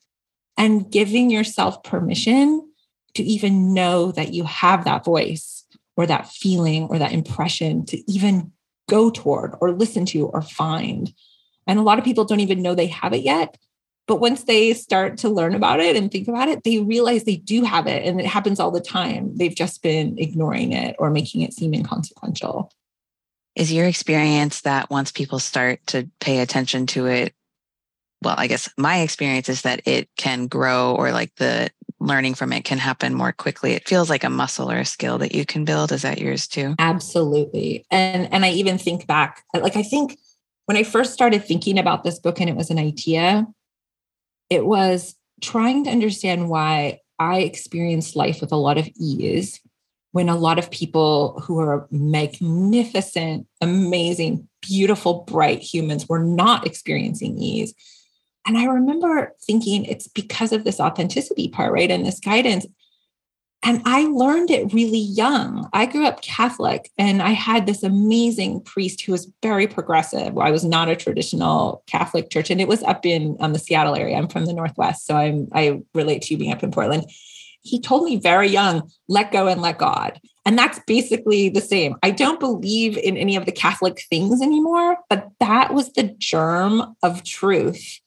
[0.57, 2.62] and giving yourself permission
[3.14, 5.64] to even know that you have that voice
[5.97, 8.53] or that feeling or that impression to even
[8.88, 11.12] go toward or listen to or find.
[11.66, 13.57] And a lot of people don't even know they have it yet.
[14.07, 17.37] But once they start to learn about it and think about it, they realize they
[17.37, 19.35] do have it and it happens all the time.
[19.37, 22.71] They've just been ignoring it or making it seem inconsequential.
[23.57, 27.35] Is your experience that once people start to pay attention to it,
[28.23, 32.53] well, I guess my experience is that it can grow or like the learning from
[32.53, 33.73] it can happen more quickly.
[33.73, 35.93] It feels like a muscle or a skill that you can build.
[35.93, 36.75] Is that yours too?
[36.79, 37.87] Absolutely.
[37.90, 40.19] And and I even think back, like I think
[40.67, 43.47] when I first started thinking about this book and it was an idea,
[44.50, 49.61] it was trying to understand why I experienced life with a lot of ease
[50.12, 57.37] when a lot of people who are magnificent, amazing, beautiful, bright humans were not experiencing
[57.37, 57.74] ease.
[58.46, 61.90] And I remember thinking it's because of this authenticity part, right?
[61.90, 62.66] And this guidance.
[63.66, 65.70] And I learned it really young.
[65.72, 70.37] I grew up Catholic and I had this amazing priest who was very progressive.
[70.37, 73.96] I was not a traditional Catholic church, and it was up in um, the Seattle
[73.96, 74.16] area.
[74.16, 77.11] I'm from the Northwest, so I'm I relate to you being up in Portland.
[77.62, 80.20] He told me very young, let go and let God.
[80.44, 81.96] And that's basically the same.
[82.03, 86.94] I don't believe in any of the Catholic things anymore, but that was the germ
[87.03, 88.00] of truth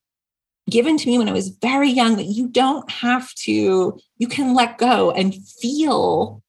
[0.69, 4.53] given to me when I was very young that you don't have to, you can
[4.53, 6.41] let go and feel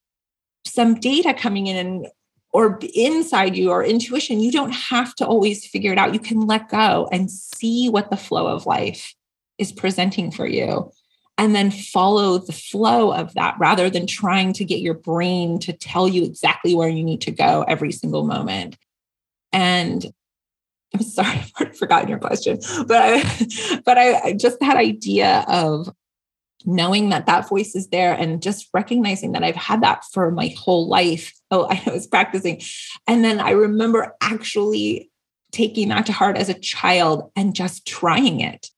[0.67, 2.07] some data coming in and
[2.53, 4.41] or inside you or intuition.
[4.41, 6.15] You don't have to always figure it out.
[6.15, 9.15] You can let go and see what the flow of life
[9.59, 10.91] is presenting for you.
[11.37, 15.73] And then follow the flow of that rather than trying to get your brain to
[15.73, 18.77] tell you exactly where you need to go every single moment.
[19.53, 20.05] And
[20.95, 25.89] I'm sorry, I've forgotten your question, but I, but I just that idea of
[26.65, 30.55] knowing that that voice is there and just recognizing that I've had that for my
[30.59, 31.33] whole life.
[31.51, 32.61] Oh, I was practicing.
[33.07, 35.11] And then I remember actually
[35.53, 38.71] taking that to heart as a child and just trying it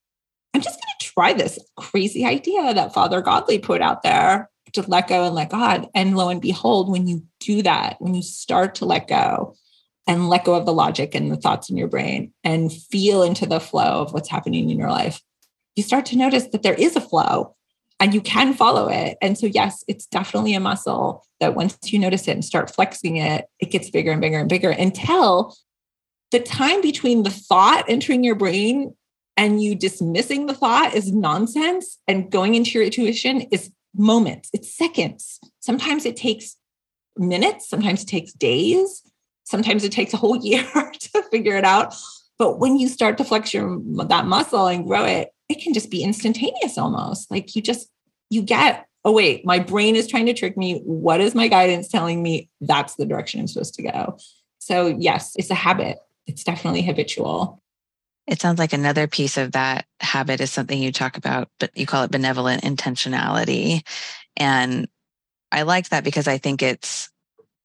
[0.55, 4.83] I'm just going to try this crazy idea that Father Godly put out there to
[4.83, 5.89] let go and let God.
[5.95, 9.55] And lo and behold, when you do that, when you start to let go
[10.11, 13.47] and let go of the logic and the thoughts in your brain and feel into
[13.47, 15.23] the flow of what's happening in your life,
[15.77, 17.55] you start to notice that there is a flow
[18.01, 19.17] and you can follow it.
[19.23, 23.19] And so, yes, it's definitely a muscle that once you notice it and start flexing
[23.19, 25.55] it, it gets bigger and bigger and bigger until
[26.33, 28.93] the time between the thought entering your brain
[29.37, 34.77] and you dismissing the thought is nonsense and going into your intuition is moments, it's
[34.77, 35.39] seconds.
[35.61, 36.57] Sometimes it takes
[37.17, 39.05] minutes, sometimes it takes days,
[39.51, 41.95] sometimes it takes a whole year to figure it out.
[42.39, 45.91] But when you start to flex your that muscle and grow it, it can just
[45.91, 47.31] be instantaneous almost.
[47.31, 47.91] Like you just
[48.31, 50.81] you get, oh wait, my brain is trying to trick me.
[50.85, 52.49] What is my guidance telling me?
[52.61, 54.17] That's the direction I'm supposed to go.
[54.59, 55.99] So yes, it's a habit.
[56.27, 57.61] It's definitely habitual.
[58.27, 61.85] It sounds like another piece of that habit is something you talk about, but you
[61.85, 63.85] call it benevolent intentionality.
[64.37, 64.89] And
[65.51, 67.10] I like that because I think it's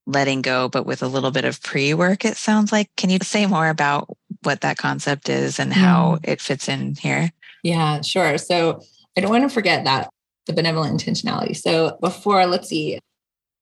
[0.06, 2.90] letting go, but with a little bit of pre work, it sounds like.
[2.96, 6.30] Can you say more about what that concept is and how mm-hmm.
[6.30, 7.30] it fits in here?
[7.62, 8.38] Yeah, sure.
[8.38, 8.80] So
[9.16, 10.08] I don't want to forget that
[10.46, 11.56] the benevolent intentionality.
[11.56, 13.00] So before, let's see,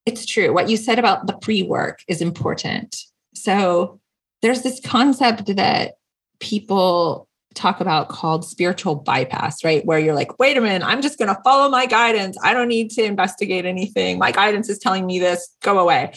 [0.07, 0.53] it's true.
[0.53, 2.97] What you said about the pre work is important.
[3.35, 4.01] So
[4.43, 5.95] there's this concept that
[6.41, 9.85] people talk about called spiritual bypass, right?
[9.87, 12.37] Where you're like, wait a minute, I'm just going to follow my guidance.
[12.43, 14.19] I don't need to investigate anything.
[14.19, 16.13] My guidance is telling me this, go away.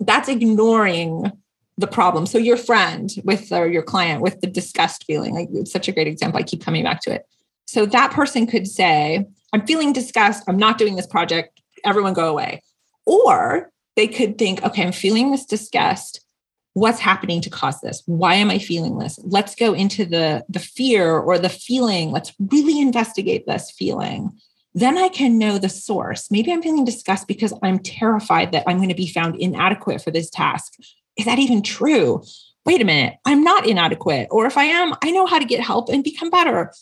[0.00, 1.32] That's ignoring
[1.76, 2.26] the problem.
[2.26, 5.92] So your friend with or your client with the disgust feeling, like it's such a
[5.92, 6.38] great example.
[6.38, 7.26] I keep coming back to it.
[7.66, 10.44] So that person could say, I'm feeling disgust.
[10.48, 11.60] I'm not doing this project.
[11.84, 12.62] Everyone go away.
[13.06, 16.23] Or they could think, okay, I'm feeling this disgust.
[16.74, 18.02] What's happening to cause this?
[18.06, 19.18] Why am I feeling this?
[19.24, 22.12] Let's go into the, the fear or the feeling.
[22.12, 24.30] Let's really investigate this feeling.
[24.74, 26.30] Then I can know the source.
[26.30, 30.10] Maybe I'm feeling disgust because I'm terrified that I'm going to be found inadequate for
[30.10, 30.74] this task
[31.16, 32.22] is that even true?
[32.66, 34.28] Wait a minute, I'm not inadequate.
[34.30, 36.72] Or if I am, I know how to get help and become better.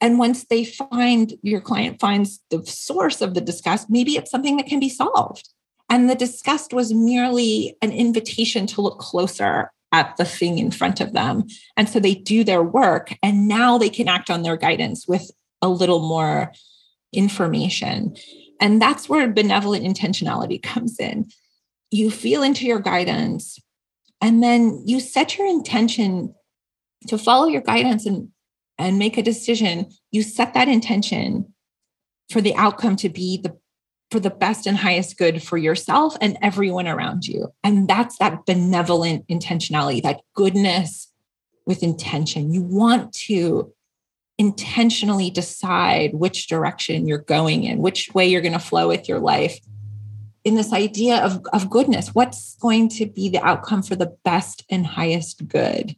[0.00, 4.56] And once they find your client finds the source of the disgust, maybe it's something
[4.56, 5.48] that can be solved.
[5.92, 11.02] And the disgust was merely an invitation to look closer at the thing in front
[11.02, 11.44] of them.
[11.76, 15.30] And so they do their work and now they can act on their guidance with
[15.60, 16.50] a little more
[17.12, 18.16] information.
[18.58, 21.26] And that's where benevolent intentionality comes in.
[21.90, 23.58] You feel into your guidance,
[24.22, 26.34] and then you set your intention
[27.08, 28.30] to follow your guidance and
[28.78, 31.52] and make a decision you set that intention
[32.30, 33.54] for the outcome to be the
[34.12, 37.48] for the best and highest good for yourself and everyone around you.
[37.64, 41.10] And that's that benevolent intentionality that goodness
[41.66, 42.52] with intention.
[42.52, 43.72] You want to
[44.38, 49.18] intentionally decide which direction you're going in which way you're going to flow with your
[49.18, 49.58] life.
[50.44, 54.64] In this idea of, of goodness what's going to be the outcome for the best
[54.68, 55.96] and highest good?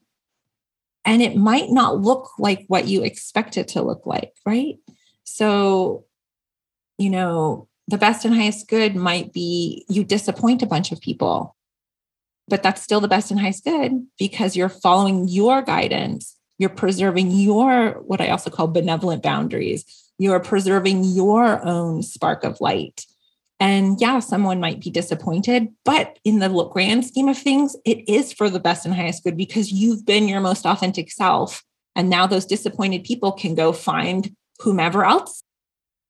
[1.04, 4.76] And it might not look like what you expect it to look like right?
[5.24, 6.04] So
[6.96, 11.54] you know the best and highest good might be you disappoint a bunch of people
[12.48, 16.36] but that's still the best and highest good because you're following your guidance.
[16.58, 19.84] You're preserving your what i also call benevolent boundaries.
[20.18, 23.04] You're preserving your own spark of light.
[23.60, 28.32] And yeah, someone might be disappointed, but in the grand scheme of things, it is
[28.32, 31.64] for the best and highest good because you've been your most authentic self.
[31.96, 35.42] And now those disappointed people can go find whomever else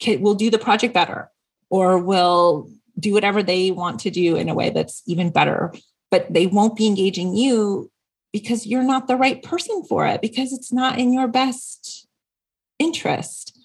[0.06, 1.30] will do the project better
[1.74, 5.74] or will do whatever they want to do in a way that's even better.
[6.08, 7.90] But they won't be engaging you
[8.32, 12.06] because you're not the right person for it, because it's not in your best
[12.78, 13.58] interest.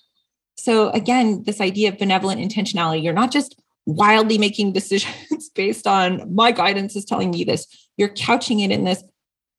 [0.58, 6.34] So, again, this idea of benevolent intentionality, you're not just wildly making decisions based on
[6.34, 7.68] my guidance is telling me this.
[7.96, 9.04] You're couching it in this.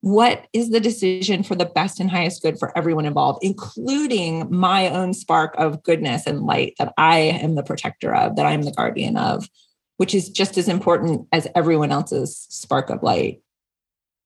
[0.02, 4.88] What is the decision for the best and highest good for everyone involved, including my
[4.88, 8.72] own spark of goodness and light that I am the protector of, that I'm the
[8.72, 9.48] guardian of,
[9.98, 13.42] which is just as important as everyone else's spark of light.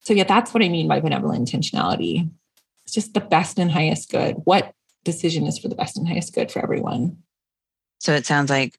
[0.03, 2.31] So, yeah, that's what I mean by benevolent intentionality.
[2.85, 4.37] It's just the best and highest good.
[4.45, 4.73] What
[5.03, 7.17] decision is for the best and highest good for everyone?
[7.99, 8.79] So, it sounds like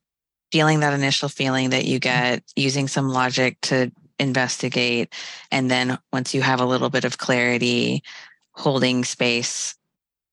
[0.53, 5.13] feeling that initial feeling that you get, using some logic to investigate.
[5.51, 8.03] And then once you have a little bit of clarity,
[8.51, 9.75] holding space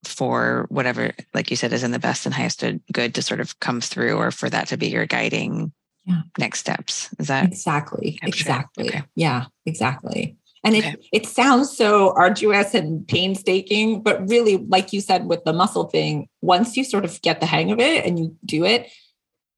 [0.05, 3.59] for whatever, like you said, is in the best and highest good to sort of
[3.61, 5.73] come through or for that to be your guiding
[6.05, 6.23] yeah.
[6.39, 7.11] next steps.
[7.19, 8.19] Is that exactly?
[8.23, 8.89] Exactly.
[8.89, 9.03] Okay.
[9.15, 10.37] Yeah, exactly.
[10.65, 10.91] And okay.
[10.91, 15.85] it, it sounds so arduous and painstaking, but really, like you said with the muscle
[15.85, 18.89] thing, once you sort of get the hang of it and you do it,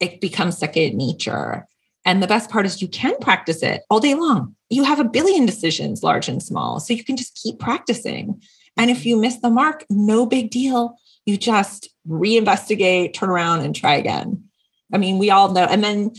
[0.00, 1.66] it becomes second nature.
[2.04, 4.54] And the best part is you can practice it all day long.
[4.68, 6.80] You have a billion decisions, large and small.
[6.80, 8.42] So you can just keep practicing.
[8.76, 10.96] And if you miss the mark, no big deal.
[11.26, 14.44] You just reinvestigate, turn around, and try again.
[14.92, 15.64] I mean, we all know.
[15.64, 16.12] And then,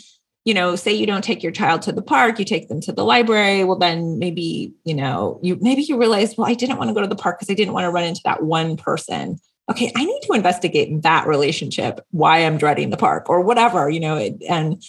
[0.45, 2.91] you know, say you don't take your child to the park, you take them to
[2.91, 3.63] the library.
[3.63, 7.01] Well, then maybe, you know, you maybe you realize, well, I didn't want to go
[7.01, 9.39] to the park because I didn't want to run into that one person.
[9.69, 13.99] Okay, I need to investigate that relationship, why I'm dreading the park or whatever, you
[13.99, 14.17] know,
[14.47, 14.83] and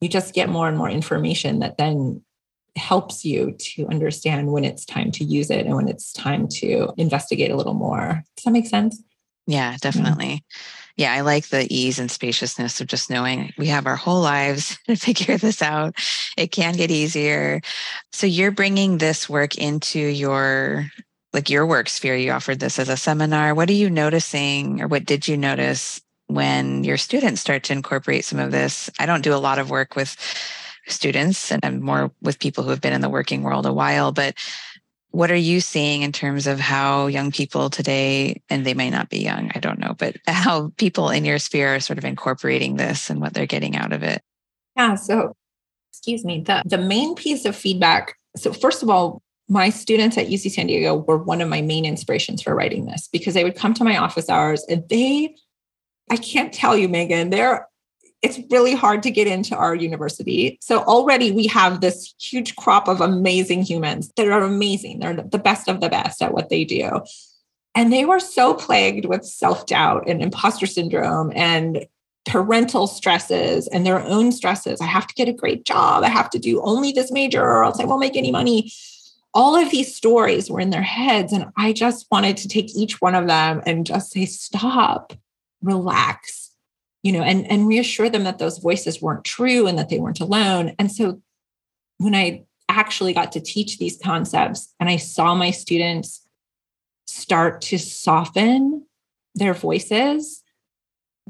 [0.00, 2.22] you just get more and more information that then
[2.76, 6.92] helps you to understand when it's time to use it and when it's time to
[6.96, 8.22] investigate a little more.
[8.36, 9.02] Does that make sense?
[9.46, 10.44] Yeah, definitely.
[10.96, 11.12] Yeah.
[11.12, 14.78] yeah, I like the ease and spaciousness of just knowing we have our whole lives
[14.86, 15.94] to figure this out.
[16.36, 17.60] It can get easier.
[18.12, 20.86] So you're bringing this work into your
[21.32, 22.16] like your work sphere.
[22.16, 23.54] You offered this as a seminar.
[23.54, 28.24] What are you noticing or what did you notice when your students start to incorporate
[28.24, 28.88] some of this.
[28.98, 30.16] I don't do a lot of work with
[30.86, 34.12] students and I'm more with people who have been in the working world a while,
[34.12, 34.34] but
[35.12, 39.10] what are you seeing in terms of how young people today, and they may not
[39.10, 42.76] be young, I don't know, but how people in your sphere are sort of incorporating
[42.76, 44.22] this and what they're getting out of it?
[44.76, 44.94] Yeah.
[44.94, 45.34] So,
[45.92, 48.14] excuse me, the, the main piece of feedback.
[48.36, 51.84] So, first of all, my students at UC San Diego were one of my main
[51.84, 55.34] inspirations for writing this because they would come to my office hours and they
[56.10, 57.68] I can't tell you, Megan, there
[58.22, 60.58] it's really hard to get into our university.
[60.60, 64.98] So already we have this huge crop of amazing humans that are amazing.
[64.98, 67.00] They're the best of the best at what they do.
[67.74, 71.86] And they were so plagued with self-doubt and imposter syndrome and
[72.26, 74.80] parental stresses and their own stresses.
[74.80, 76.04] I have to get a great job.
[76.04, 78.70] I have to do only this major or else I won't make any money.
[79.32, 81.32] All of these stories were in their heads.
[81.32, 85.14] And I just wanted to take each one of them and just say, stop
[85.62, 86.50] relax
[87.02, 90.20] you know and and reassure them that those voices weren't true and that they weren't
[90.20, 90.74] alone.
[90.78, 91.20] And so
[91.98, 96.26] when i actually got to teach these concepts and i saw my students
[97.06, 98.86] start to soften
[99.34, 100.42] their voices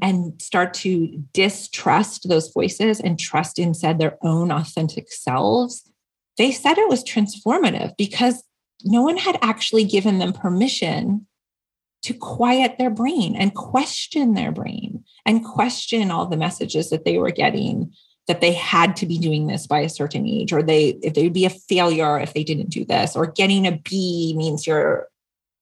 [0.03, 5.91] and start to distrust those voices and trust instead their own authentic selves
[6.39, 8.45] they said it was transformative because
[8.85, 11.27] no one had actually given them permission
[12.03, 17.19] to quiet their brain and question their brain and question all the messages that they
[17.19, 17.93] were getting
[18.27, 21.25] that they had to be doing this by a certain age or they if they
[21.25, 25.09] would be a failure if they didn't do this or getting a b means you're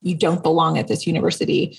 [0.01, 1.79] you don't belong at this university.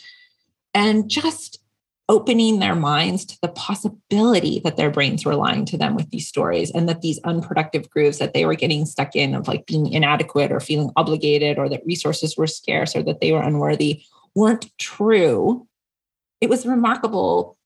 [0.73, 1.61] And just
[2.07, 6.27] opening their minds to the possibility that their brains were lying to them with these
[6.27, 9.87] stories and that these unproductive grooves that they were getting stuck in of like being
[9.87, 14.03] inadequate or feeling obligated or that resources were scarce or that they were unworthy
[14.39, 15.67] weren't true.
[16.39, 17.57] It was remarkable.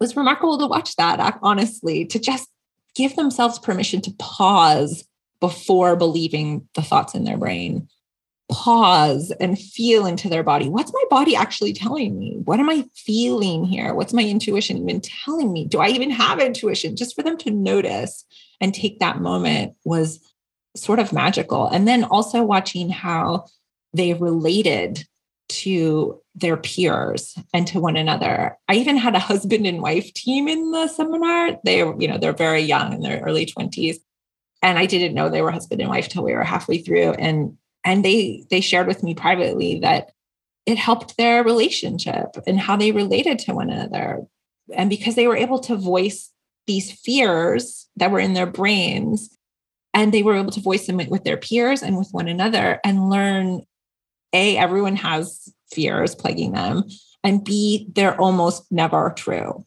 [0.00, 2.48] It was remarkable to watch that, honestly, to just
[2.96, 5.04] give themselves permission to pause
[5.40, 7.88] before believing the thoughts in their brain.
[8.50, 10.68] Pause and feel into their body.
[10.68, 12.40] What's my body actually telling me?
[12.44, 13.94] What am I feeling here?
[13.94, 15.66] What's my intuition even telling me?
[15.66, 16.96] Do I even have intuition?
[16.96, 18.24] Just for them to notice
[18.60, 20.18] and take that moment was
[20.74, 21.68] sort of magical.
[21.68, 23.46] And then also watching how
[23.94, 25.06] they related
[25.50, 28.56] to their peers and to one another.
[28.68, 31.58] I even had a husband and wife team in the seminar.
[31.64, 33.96] They, you know, they're very young in their early 20s.
[34.62, 37.12] And I didn't know they were husband and wife till we were halfway through.
[37.12, 40.12] And and they they shared with me privately that
[40.66, 44.20] it helped their relationship and how they related to one another.
[44.74, 46.30] And because they were able to voice
[46.66, 49.36] these fears that were in their brains
[49.94, 53.10] and they were able to voice them with their peers and with one another and
[53.10, 53.62] learn
[54.32, 56.84] a, everyone has fears plaguing them,
[57.22, 59.64] and B, they're almost never true.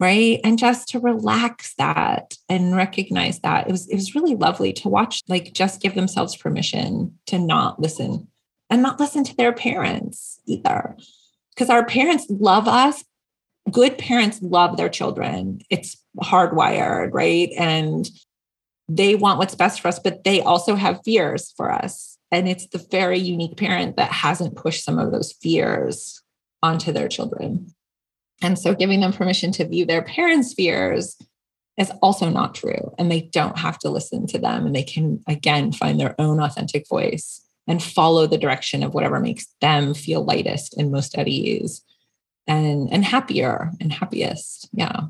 [0.00, 0.40] Right.
[0.42, 4.88] And just to relax that and recognize that it was it was really lovely to
[4.88, 8.26] watch, like just give themselves permission to not listen
[8.68, 10.96] and not listen to their parents either.
[11.54, 13.04] Because our parents love us.
[13.70, 15.60] Good parents love their children.
[15.70, 17.50] It's hardwired, right?
[17.56, 18.10] And
[18.88, 22.66] they want what's best for us, but they also have fears for us and it's
[22.66, 26.20] the very unique parent that hasn't pushed some of those fears
[26.62, 27.72] onto their children.
[28.42, 31.16] And so giving them permission to view their parents' fears
[31.78, 32.92] is also not true.
[32.98, 34.66] And they don't have to listen to them.
[34.66, 39.20] And they can, again, find their own authentic voice and follow the direction of whatever
[39.20, 41.82] makes them feel lightest and most at ease
[42.46, 44.68] and, and happier and happiest.
[44.72, 45.02] Yeah.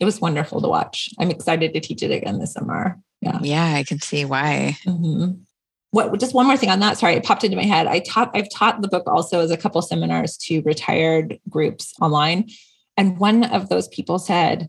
[0.00, 1.08] It was wonderful to watch.
[1.18, 2.98] I'm excited to teach it again this summer.
[3.20, 3.38] Yeah.
[3.42, 4.76] Yeah, I can see why.
[4.84, 5.42] Mm-hmm.
[5.90, 6.98] What just one more thing on that.
[6.98, 7.86] Sorry it popped into my head.
[7.86, 12.48] I taught i've taught the book also as a couple seminars to retired groups online.
[12.96, 14.68] And one of those people said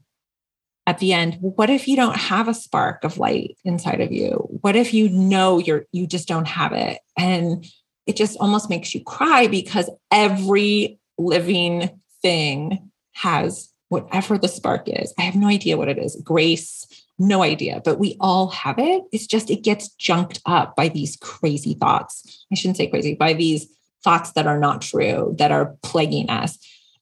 [0.88, 4.48] at the end what if you don't have a spark of light inside of you?
[4.62, 7.00] What if you know you're you just don't have it?
[7.18, 7.66] And
[8.06, 15.14] it just almost makes you cry because every living thing has whatever the spark is.
[15.18, 16.20] I have no idea what it is.
[16.24, 16.86] Grace
[17.20, 19.04] no idea, but we all have it.
[19.12, 22.46] It's just, it gets junked up by these crazy thoughts.
[22.52, 23.68] I shouldn't say crazy, by these
[24.04, 26.58] thoughts that are not true, that are plaguing us.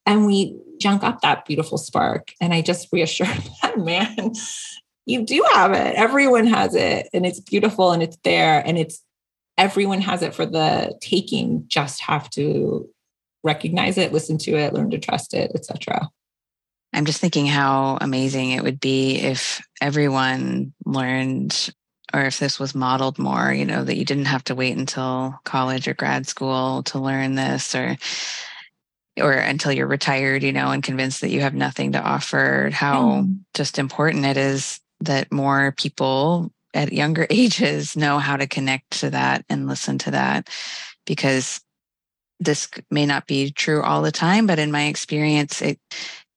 [0.05, 2.33] And we junk up that beautiful spark.
[2.41, 3.27] And I just reassure
[3.61, 4.33] that man,
[5.05, 5.95] you do have it.
[5.95, 7.07] Everyone has it.
[7.13, 8.61] And it's beautiful and it's there.
[8.65, 9.03] And it's
[9.57, 11.65] everyone has it for the taking.
[11.67, 12.89] Just have to
[13.43, 16.09] recognize it, listen to it, learn to trust it, etc.
[16.93, 21.73] I'm just thinking how amazing it would be if everyone learned
[22.13, 25.39] or if this was modeled more, you know, that you didn't have to wait until
[25.43, 27.97] college or grad school to learn this or
[29.19, 33.23] or until you're retired, you know, and convinced that you have nothing to offer, how
[33.23, 33.39] mm.
[33.55, 39.09] just important it is that more people at younger ages know how to connect to
[39.09, 40.49] that and listen to that
[41.05, 41.59] because
[42.39, 45.79] this may not be true all the time but in my experience it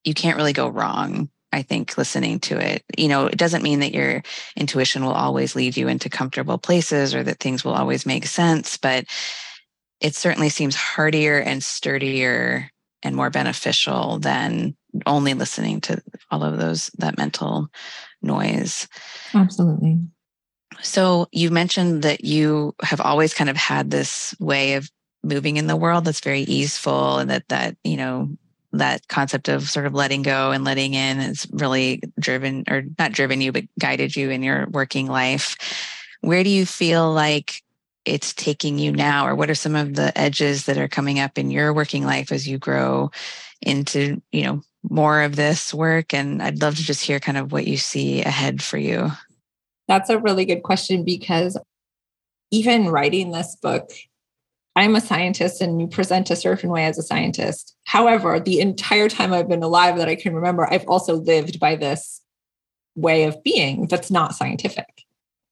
[0.05, 2.85] you can't really go wrong I think listening to it.
[2.97, 4.23] You know, it doesn't mean that your
[4.57, 8.77] intuition will always lead you into comfortable places or that things will always make sense,
[8.77, 9.05] but
[10.01, 12.71] it certainly seems hardier and sturdier
[13.03, 14.77] and more beneficial than
[15.07, 17.69] only listening to all of those that mental
[18.23, 18.87] noise.
[19.35, 19.99] Absolutely.
[20.83, 24.91] So you mentioned that you have always kind of had this way of
[25.23, 28.31] moving in the world that's very easeful and that that, you know,
[28.73, 33.13] that concept of sort of letting go and letting in has really driven or not
[33.13, 35.57] driven you but guided you in your working life.
[36.21, 37.63] Where do you feel like
[38.05, 41.37] it's taking you now or what are some of the edges that are coming up
[41.37, 43.11] in your working life as you grow
[43.61, 46.15] into you know more of this work?
[46.15, 49.11] And i'd love to just hear kind of what you see ahead for you.
[49.89, 51.59] That's a really good question because
[52.53, 53.91] even writing this book
[54.81, 57.77] I'm a scientist and you present a certain way as a scientist.
[57.85, 61.77] However, the entire time I've been alive that I can remember, I've also lived by
[61.77, 62.23] this
[62.95, 65.05] way of being that's not scientific.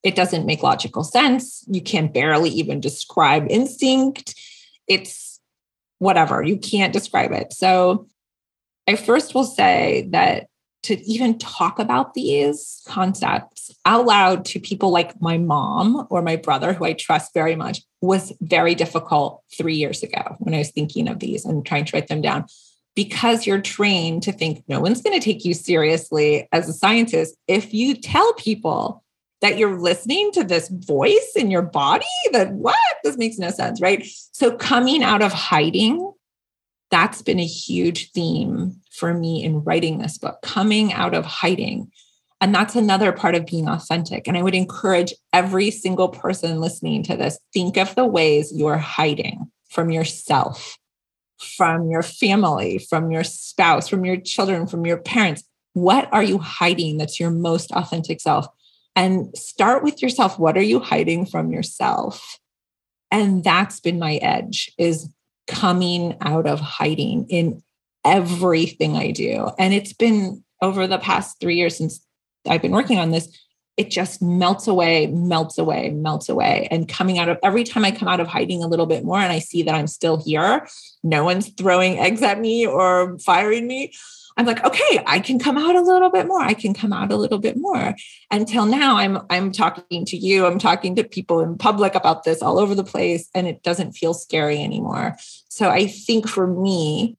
[0.02, 1.62] It doesn't make logical sense.
[1.68, 4.34] You can barely even describe instinct.
[4.86, 5.38] It's
[5.98, 7.52] whatever, you can't describe it.
[7.52, 8.08] So,
[8.86, 10.46] I first will say that
[10.89, 16.36] to even talk about these concepts out loud to people like my mom or my
[16.36, 20.70] brother, who I trust very much, was very difficult three years ago when I was
[20.70, 22.47] thinking of these and trying to write them down.
[22.97, 27.36] Because you're trained to think no one's going to take you seriously as a scientist.
[27.47, 29.05] If you tell people
[29.43, 32.76] that you're listening to this voice in your body, that what?
[33.05, 34.05] This makes no sense, right?
[34.32, 36.12] So, coming out of hiding,
[36.91, 41.91] that's been a huge theme for me in writing this book, coming out of hiding.
[42.41, 44.28] And that's another part of being authentic.
[44.28, 48.78] And I would encourage every single person listening to this think of the ways you're
[48.78, 50.78] hiding from yourself,
[51.39, 55.43] from your family, from your spouse, from your children, from your parents.
[55.74, 58.47] What are you hiding that's your most authentic self?
[58.97, 60.39] And start with yourself.
[60.39, 62.39] What are you hiding from yourself?
[63.11, 65.09] And that's been my edge is
[65.49, 67.62] coming out of hiding in
[68.05, 69.51] everything I do.
[69.59, 72.05] And it's been over the past three years since
[72.46, 73.28] I've been working on this,
[73.76, 76.66] it just melts away, melts away, melts away.
[76.70, 79.18] And coming out of every time I come out of hiding a little bit more
[79.18, 80.66] and I see that I'm still here,
[81.03, 83.92] no one's throwing eggs at me or firing me.
[84.36, 86.40] I'm like, okay, I can come out a little bit more.
[86.40, 87.94] I can come out a little bit more.
[88.30, 90.46] Until now, I'm I'm talking to you.
[90.46, 93.92] I'm talking to people in public about this all over the place, and it doesn't
[93.92, 95.16] feel scary anymore.
[95.59, 97.16] So I think for me,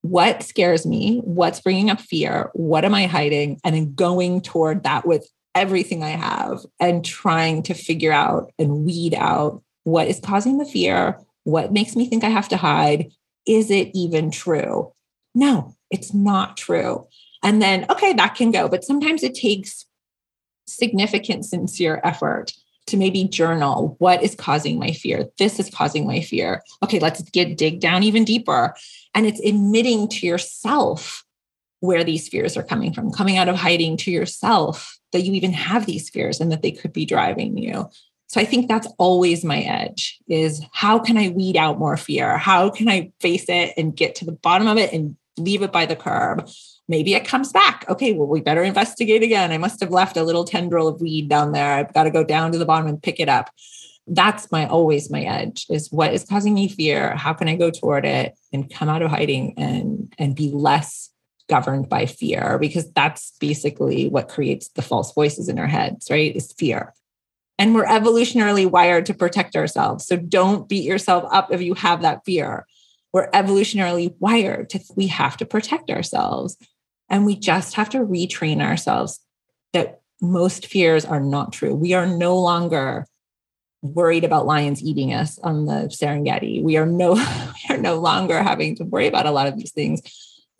[0.00, 4.82] what scares me, what's bringing up fear, what am I hiding, and then going toward
[4.82, 10.18] that with everything I have and trying to figure out and weed out what is
[10.18, 13.12] causing the fear, what makes me think I have to hide.
[13.46, 14.92] Is it even true?
[15.32, 17.06] No, it's not true.
[17.44, 18.68] And then, okay, that can go.
[18.68, 19.86] But sometimes it takes
[20.66, 22.54] significant, sincere effort
[22.86, 25.28] to maybe journal what is causing my fear.
[25.38, 26.62] This is causing my fear.
[26.82, 28.74] Okay, let's get dig down even deeper.
[29.14, 31.24] And it's admitting to yourself
[31.80, 35.52] where these fears are coming from, coming out of hiding to yourself that you even
[35.52, 37.88] have these fears and that they could be driving you.
[38.28, 42.38] So I think that's always my edge is how can I weed out more fear?
[42.38, 45.72] How can I face it and get to the bottom of it and leave it
[45.72, 46.48] by the curb?
[46.88, 47.84] Maybe it comes back.
[47.88, 49.52] Okay, well, we better investigate again.
[49.52, 51.74] I must have left a little tendril of weed down there.
[51.74, 53.50] I've got to go down to the bottom and pick it up.
[54.06, 57.70] that's my always my edge is what is causing me fear how can i go
[57.70, 61.10] toward it and come out of hiding and and be less
[61.48, 66.34] governed by fear because that's basically what creates the false voices in our heads right
[66.34, 66.92] is fear
[67.58, 72.02] and we're evolutionarily wired to protect ourselves so don't beat yourself up if you have
[72.02, 72.66] that fear
[73.12, 76.56] we're evolutionarily wired to we have to protect ourselves
[77.08, 79.20] and we just have to retrain ourselves
[79.72, 83.06] that most fears are not true we are no longer
[83.82, 86.62] worried about lions eating us on the Serengeti.
[86.62, 87.14] We are no
[87.68, 90.00] we are no longer having to worry about a lot of these things.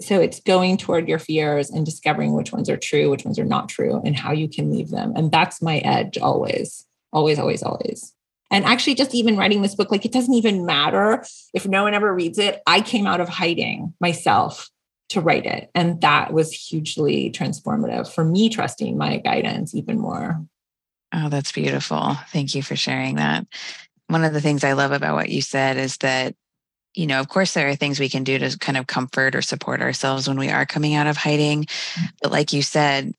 [0.01, 3.45] So it's going toward your fears and discovering which ones are true, which ones are
[3.45, 5.13] not true, and how you can leave them.
[5.15, 8.13] And that's my edge always, always, always, always.
[8.51, 11.25] And actually, just even writing this book, like it doesn't even matter
[11.55, 12.61] if no one ever reads it.
[12.67, 14.69] I came out of hiding myself
[15.13, 15.71] to write it.
[15.75, 20.45] And that was hugely transformative for me, trusting my guidance even more.
[21.15, 22.17] Oh, that's beautiful.
[22.29, 23.47] Thank you for sharing that.
[24.09, 26.35] One of the things I love about what you said is that,
[26.95, 29.43] you know, of course, there are things we can do to kind of comfort or
[29.43, 31.65] support ourselves when we are coming out of hiding.
[31.65, 32.09] Mm.
[32.23, 33.13] But like you said,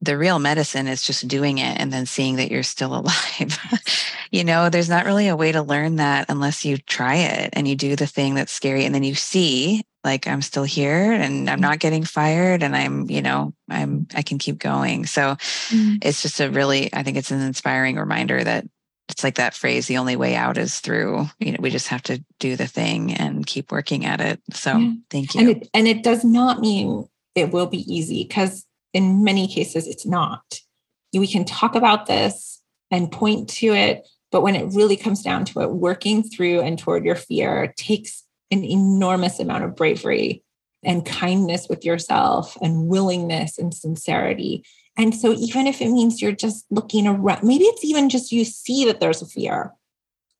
[0.00, 3.58] the real medicine is just doing it and then seeing that you're still alive.
[4.30, 7.66] you know, there's not really a way to learn that unless you try it and
[7.66, 11.48] you do the thing that's scary and then you see like I'm still here and
[11.48, 11.62] I'm mm.
[11.62, 15.06] not getting fired and I'm, you know, I'm I can keep going.
[15.06, 15.36] So
[15.68, 15.98] mm.
[16.02, 18.66] it's just a really I think it's an inspiring reminder that
[19.08, 22.02] it's like that phrase the only way out is through, you know, we just have
[22.04, 24.40] to do the thing and keep working at it.
[24.52, 24.92] So yeah.
[25.10, 25.40] thank you.
[25.40, 29.86] And it, and it does not mean it will be easy because in many cases
[29.86, 30.60] it's not.
[31.12, 35.44] We can talk about this and point to it, but when it really comes down
[35.46, 38.21] to it, working through and toward your fear takes
[38.52, 40.44] an enormous amount of bravery
[40.84, 44.64] and kindness with yourself and willingness and sincerity.
[44.96, 48.44] And so, even if it means you're just looking around, maybe it's even just you
[48.44, 49.72] see that there's a fear.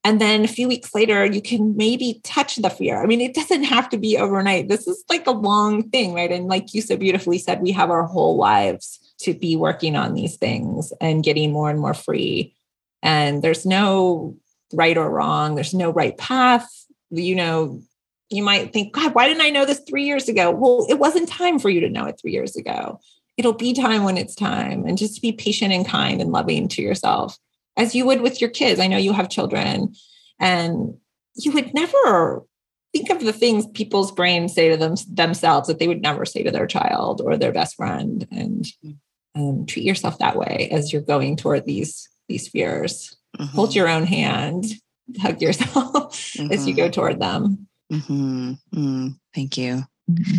[0.04, 3.00] And then a few weeks later, you can maybe touch the fear.
[3.00, 4.68] I mean, it doesn't have to be overnight.
[4.68, 6.30] This is like a long thing, right?
[6.30, 10.14] And like you so beautifully said, we have our whole lives to be working on
[10.14, 12.54] these things and getting more and more free.
[13.00, 14.36] And there's no
[14.72, 16.68] right or wrong, there's no right path.
[17.10, 17.82] You know,
[18.32, 20.50] you might think, God, why didn't I know this three years ago?
[20.50, 23.00] Well, it wasn't time for you to know it three years ago.
[23.36, 24.84] It'll be time when it's time.
[24.84, 27.38] And just be patient and kind and loving to yourself
[27.76, 28.80] as you would with your kids.
[28.80, 29.94] I know you have children
[30.38, 30.94] and
[31.36, 32.44] you would never
[32.92, 36.42] think of the things people's brains say to them themselves that they would never say
[36.42, 38.66] to their child or their best friend and
[39.34, 43.56] um, treat yourself that way as you're going toward these these fears mm-hmm.
[43.56, 44.66] hold your own hand
[45.20, 46.52] hug yourself mm-hmm.
[46.52, 46.92] as you go mm-hmm.
[46.92, 48.52] toward them Mm-hmm.
[48.74, 49.82] Mm, thank you.
[50.10, 50.36] Mm-hmm.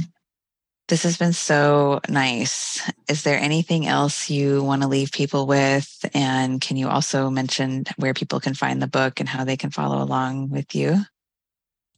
[0.90, 2.82] This has been so nice.
[3.08, 6.06] Is there anything else you want to leave people with?
[6.14, 9.72] And can you also mention where people can find the book and how they can
[9.72, 10.98] follow along with you?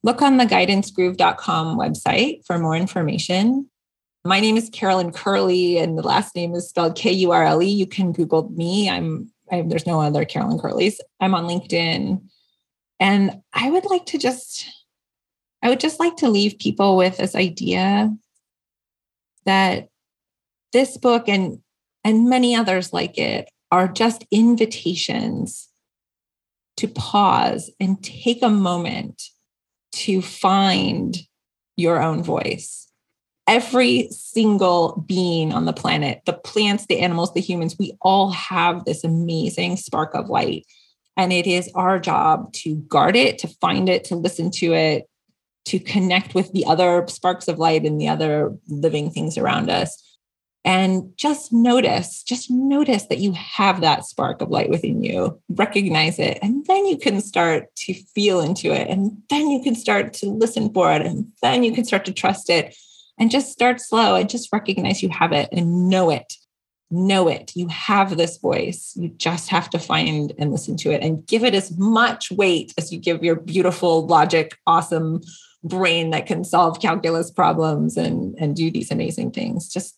[0.03, 3.69] Look on the guidancegroove.com website for more information.
[4.23, 7.61] My name is Carolyn Kurle, and the last name is spelled K U R L
[7.61, 7.67] E.
[7.67, 8.87] You can Google me.
[8.89, 10.97] I'm I, there's no other Carolyn Kurles.
[11.19, 12.21] I'm on LinkedIn,
[12.99, 14.67] and I would like to just
[15.65, 18.15] I would just like to leave people with this idea
[19.45, 19.89] that
[20.73, 21.57] this book and
[22.03, 25.69] and many others like it are just invitations
[26.77, 29.23] to pause and take a moment
[29.93, 31.17] to find
[31.77, 32.87] your own voice.
[33.47, 38.85] Every single being on the planet, the plants, the animals, the humans, we all have
[38.85, 40.67] this amazing spark of light.
[41.17, 45.07] And it is our job to guard it, to find it, to listen to it,
[45.65, 50.01] to connect with the other sparks of light and the other living things around us.
[50.65, 56.17] And just notice, just notice that you have that spark of light within you, recognize
[56.17, 58.87] it, and then you can start to feel into it.
[58.89, 61.03] And then you can start to listen for it.
[61.03, 62.75] And then you can start to trust it
[63.19, 66.33] and just start slow and just recognize you have it and know it.
[66.89, 67.51] Know it.
[67.55, 68.93] You have this voice.
[68.95, 72.73] You just have to find and listen to it and give it as much weight
[72.75, 75.21] as you give your beautiful, logic, awesome
[75.65, 79.67] brain that can solve calculus problems and and do these amazing things.
[79.67, 79.97] Just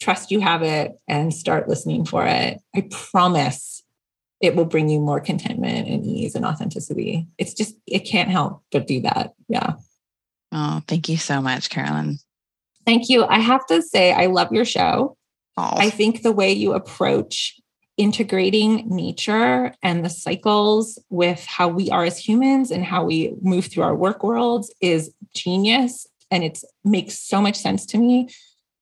[0.00, 2.58] trust you have it and start listening for it.
[2.74, 3.82] I promise
[4.40, 7.26] it will bring you more contentment and ease and authenticity.
[7.38, 9.34] It's just it can't help but do that.
[9.48, 9.74] Yeah.
[10.52, 12.18] Oh thank you so much carolyn.
[12.86, 13.24] Thank you.
[13.24, 15.16] I have to say i love your show.
[15.56, 15.74] Oh.
[15.76, 17.59] i think the way you approach
[18.00, 23.66] integrating nature and the cycles with how we are as humans and how we move
[23.66, 28.28] through our work worlds is genius and it makes so much sense to me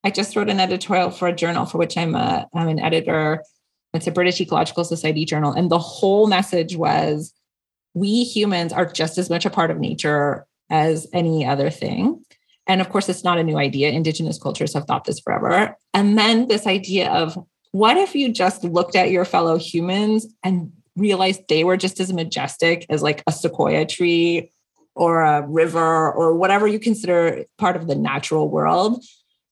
[0.04, 3.42] i just wrote an editorial for a journal for which i'm a i'm an editor
[3.92, 7.34] it's a british ecological society journal and the whole message was
[7.94, 12.24] we humans are just as much a part of nature as any other thing.
[12.66, 13.90] And of course, it's not a new idea.
[13.90, 15.76] Indigenous cultures have thought this forever.
[15.94, 17.38] And then this idea of
[17.78, 22.12] what if you just looked at your fellow humans and realized they were just as
[22.12, 24.50] majestic as like a sequoia tree
[24.96, 29.04] or a river or whatever you consider part of the natural world?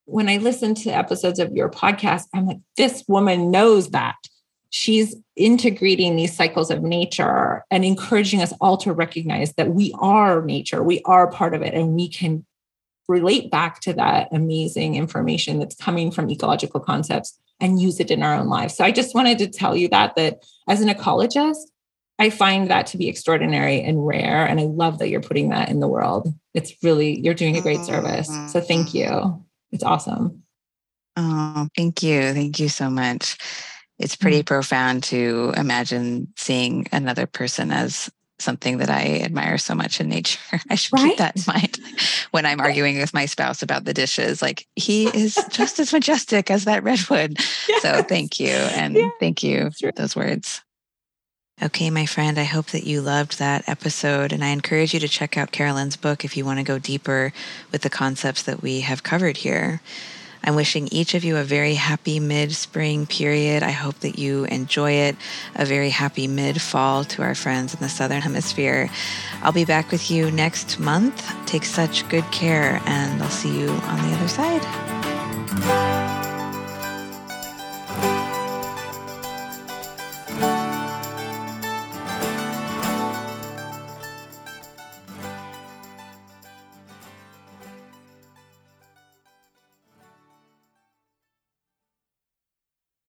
[0.07, 4.17] When I listen to episodes of your podcast, I'm like, this woman knows that
[4.71, 10.43] she's integrating these cycles of nature and encouraging us all to recognize that we are
[10.43, 12.45] nature, we are part of it, and we can
[13.07, 18.23] relate back to that amazing information that's coming from ecological concepts and use it in
[18.23, 18.77] our own lives.
[18.77, 21.57] So I just wanted to tell you that that as an ecologist,
[22.19, 25.69] I find that to be extraordinary and rare and I love that you're putting that
[25.69, 26.33] in the world.
[26.55, 28.31] It's really you're doing a great service.
[28.53, 29.45] So thank you.
[29.73, 30.43] It's awesome.
[31.17, 32.33] Oh, thank you.
[32.33, 33.37] Thank you so much
[33.99, 34.47] it's pretty mm.
[34.47, 40.61] profound to imagine seeing another person as something that I admire so much in nature.
[40.71, 41.09] I should right?
[41.09, 41.79] keep that in mind
[42.31, 44.43] when I'm arguing with my spouse about the dishes.
[44.43, 47.39] Like he is just as majestic as that redwood.
[47.69, 47.83] Yes.
[47.83, 48.51] So thank you.
[48.51, 49.11] And yeah.
[49.19, 50.63] thank you for those words.
[51.63, 54.33] Okay, my friend, I hope that you loved that episode.
[54.33, 57.33] And I encourage you to check out Carolyn's book if you want to go deeper
[57.73, 59.81] with the concepts that we have covered here.
[60.45, 63.63] I'm wishing each of you a very happy mid spring period.
[63.63, 65.17] I hope that you enjoy it.
[65.55, 68.89] A very happy mid fall to our friends in the Southern Hemisphere.
[69.43, 71.25] I'll be back with you next month.
[71.47, 76.06] Take such good care, and I'll see you on the other side.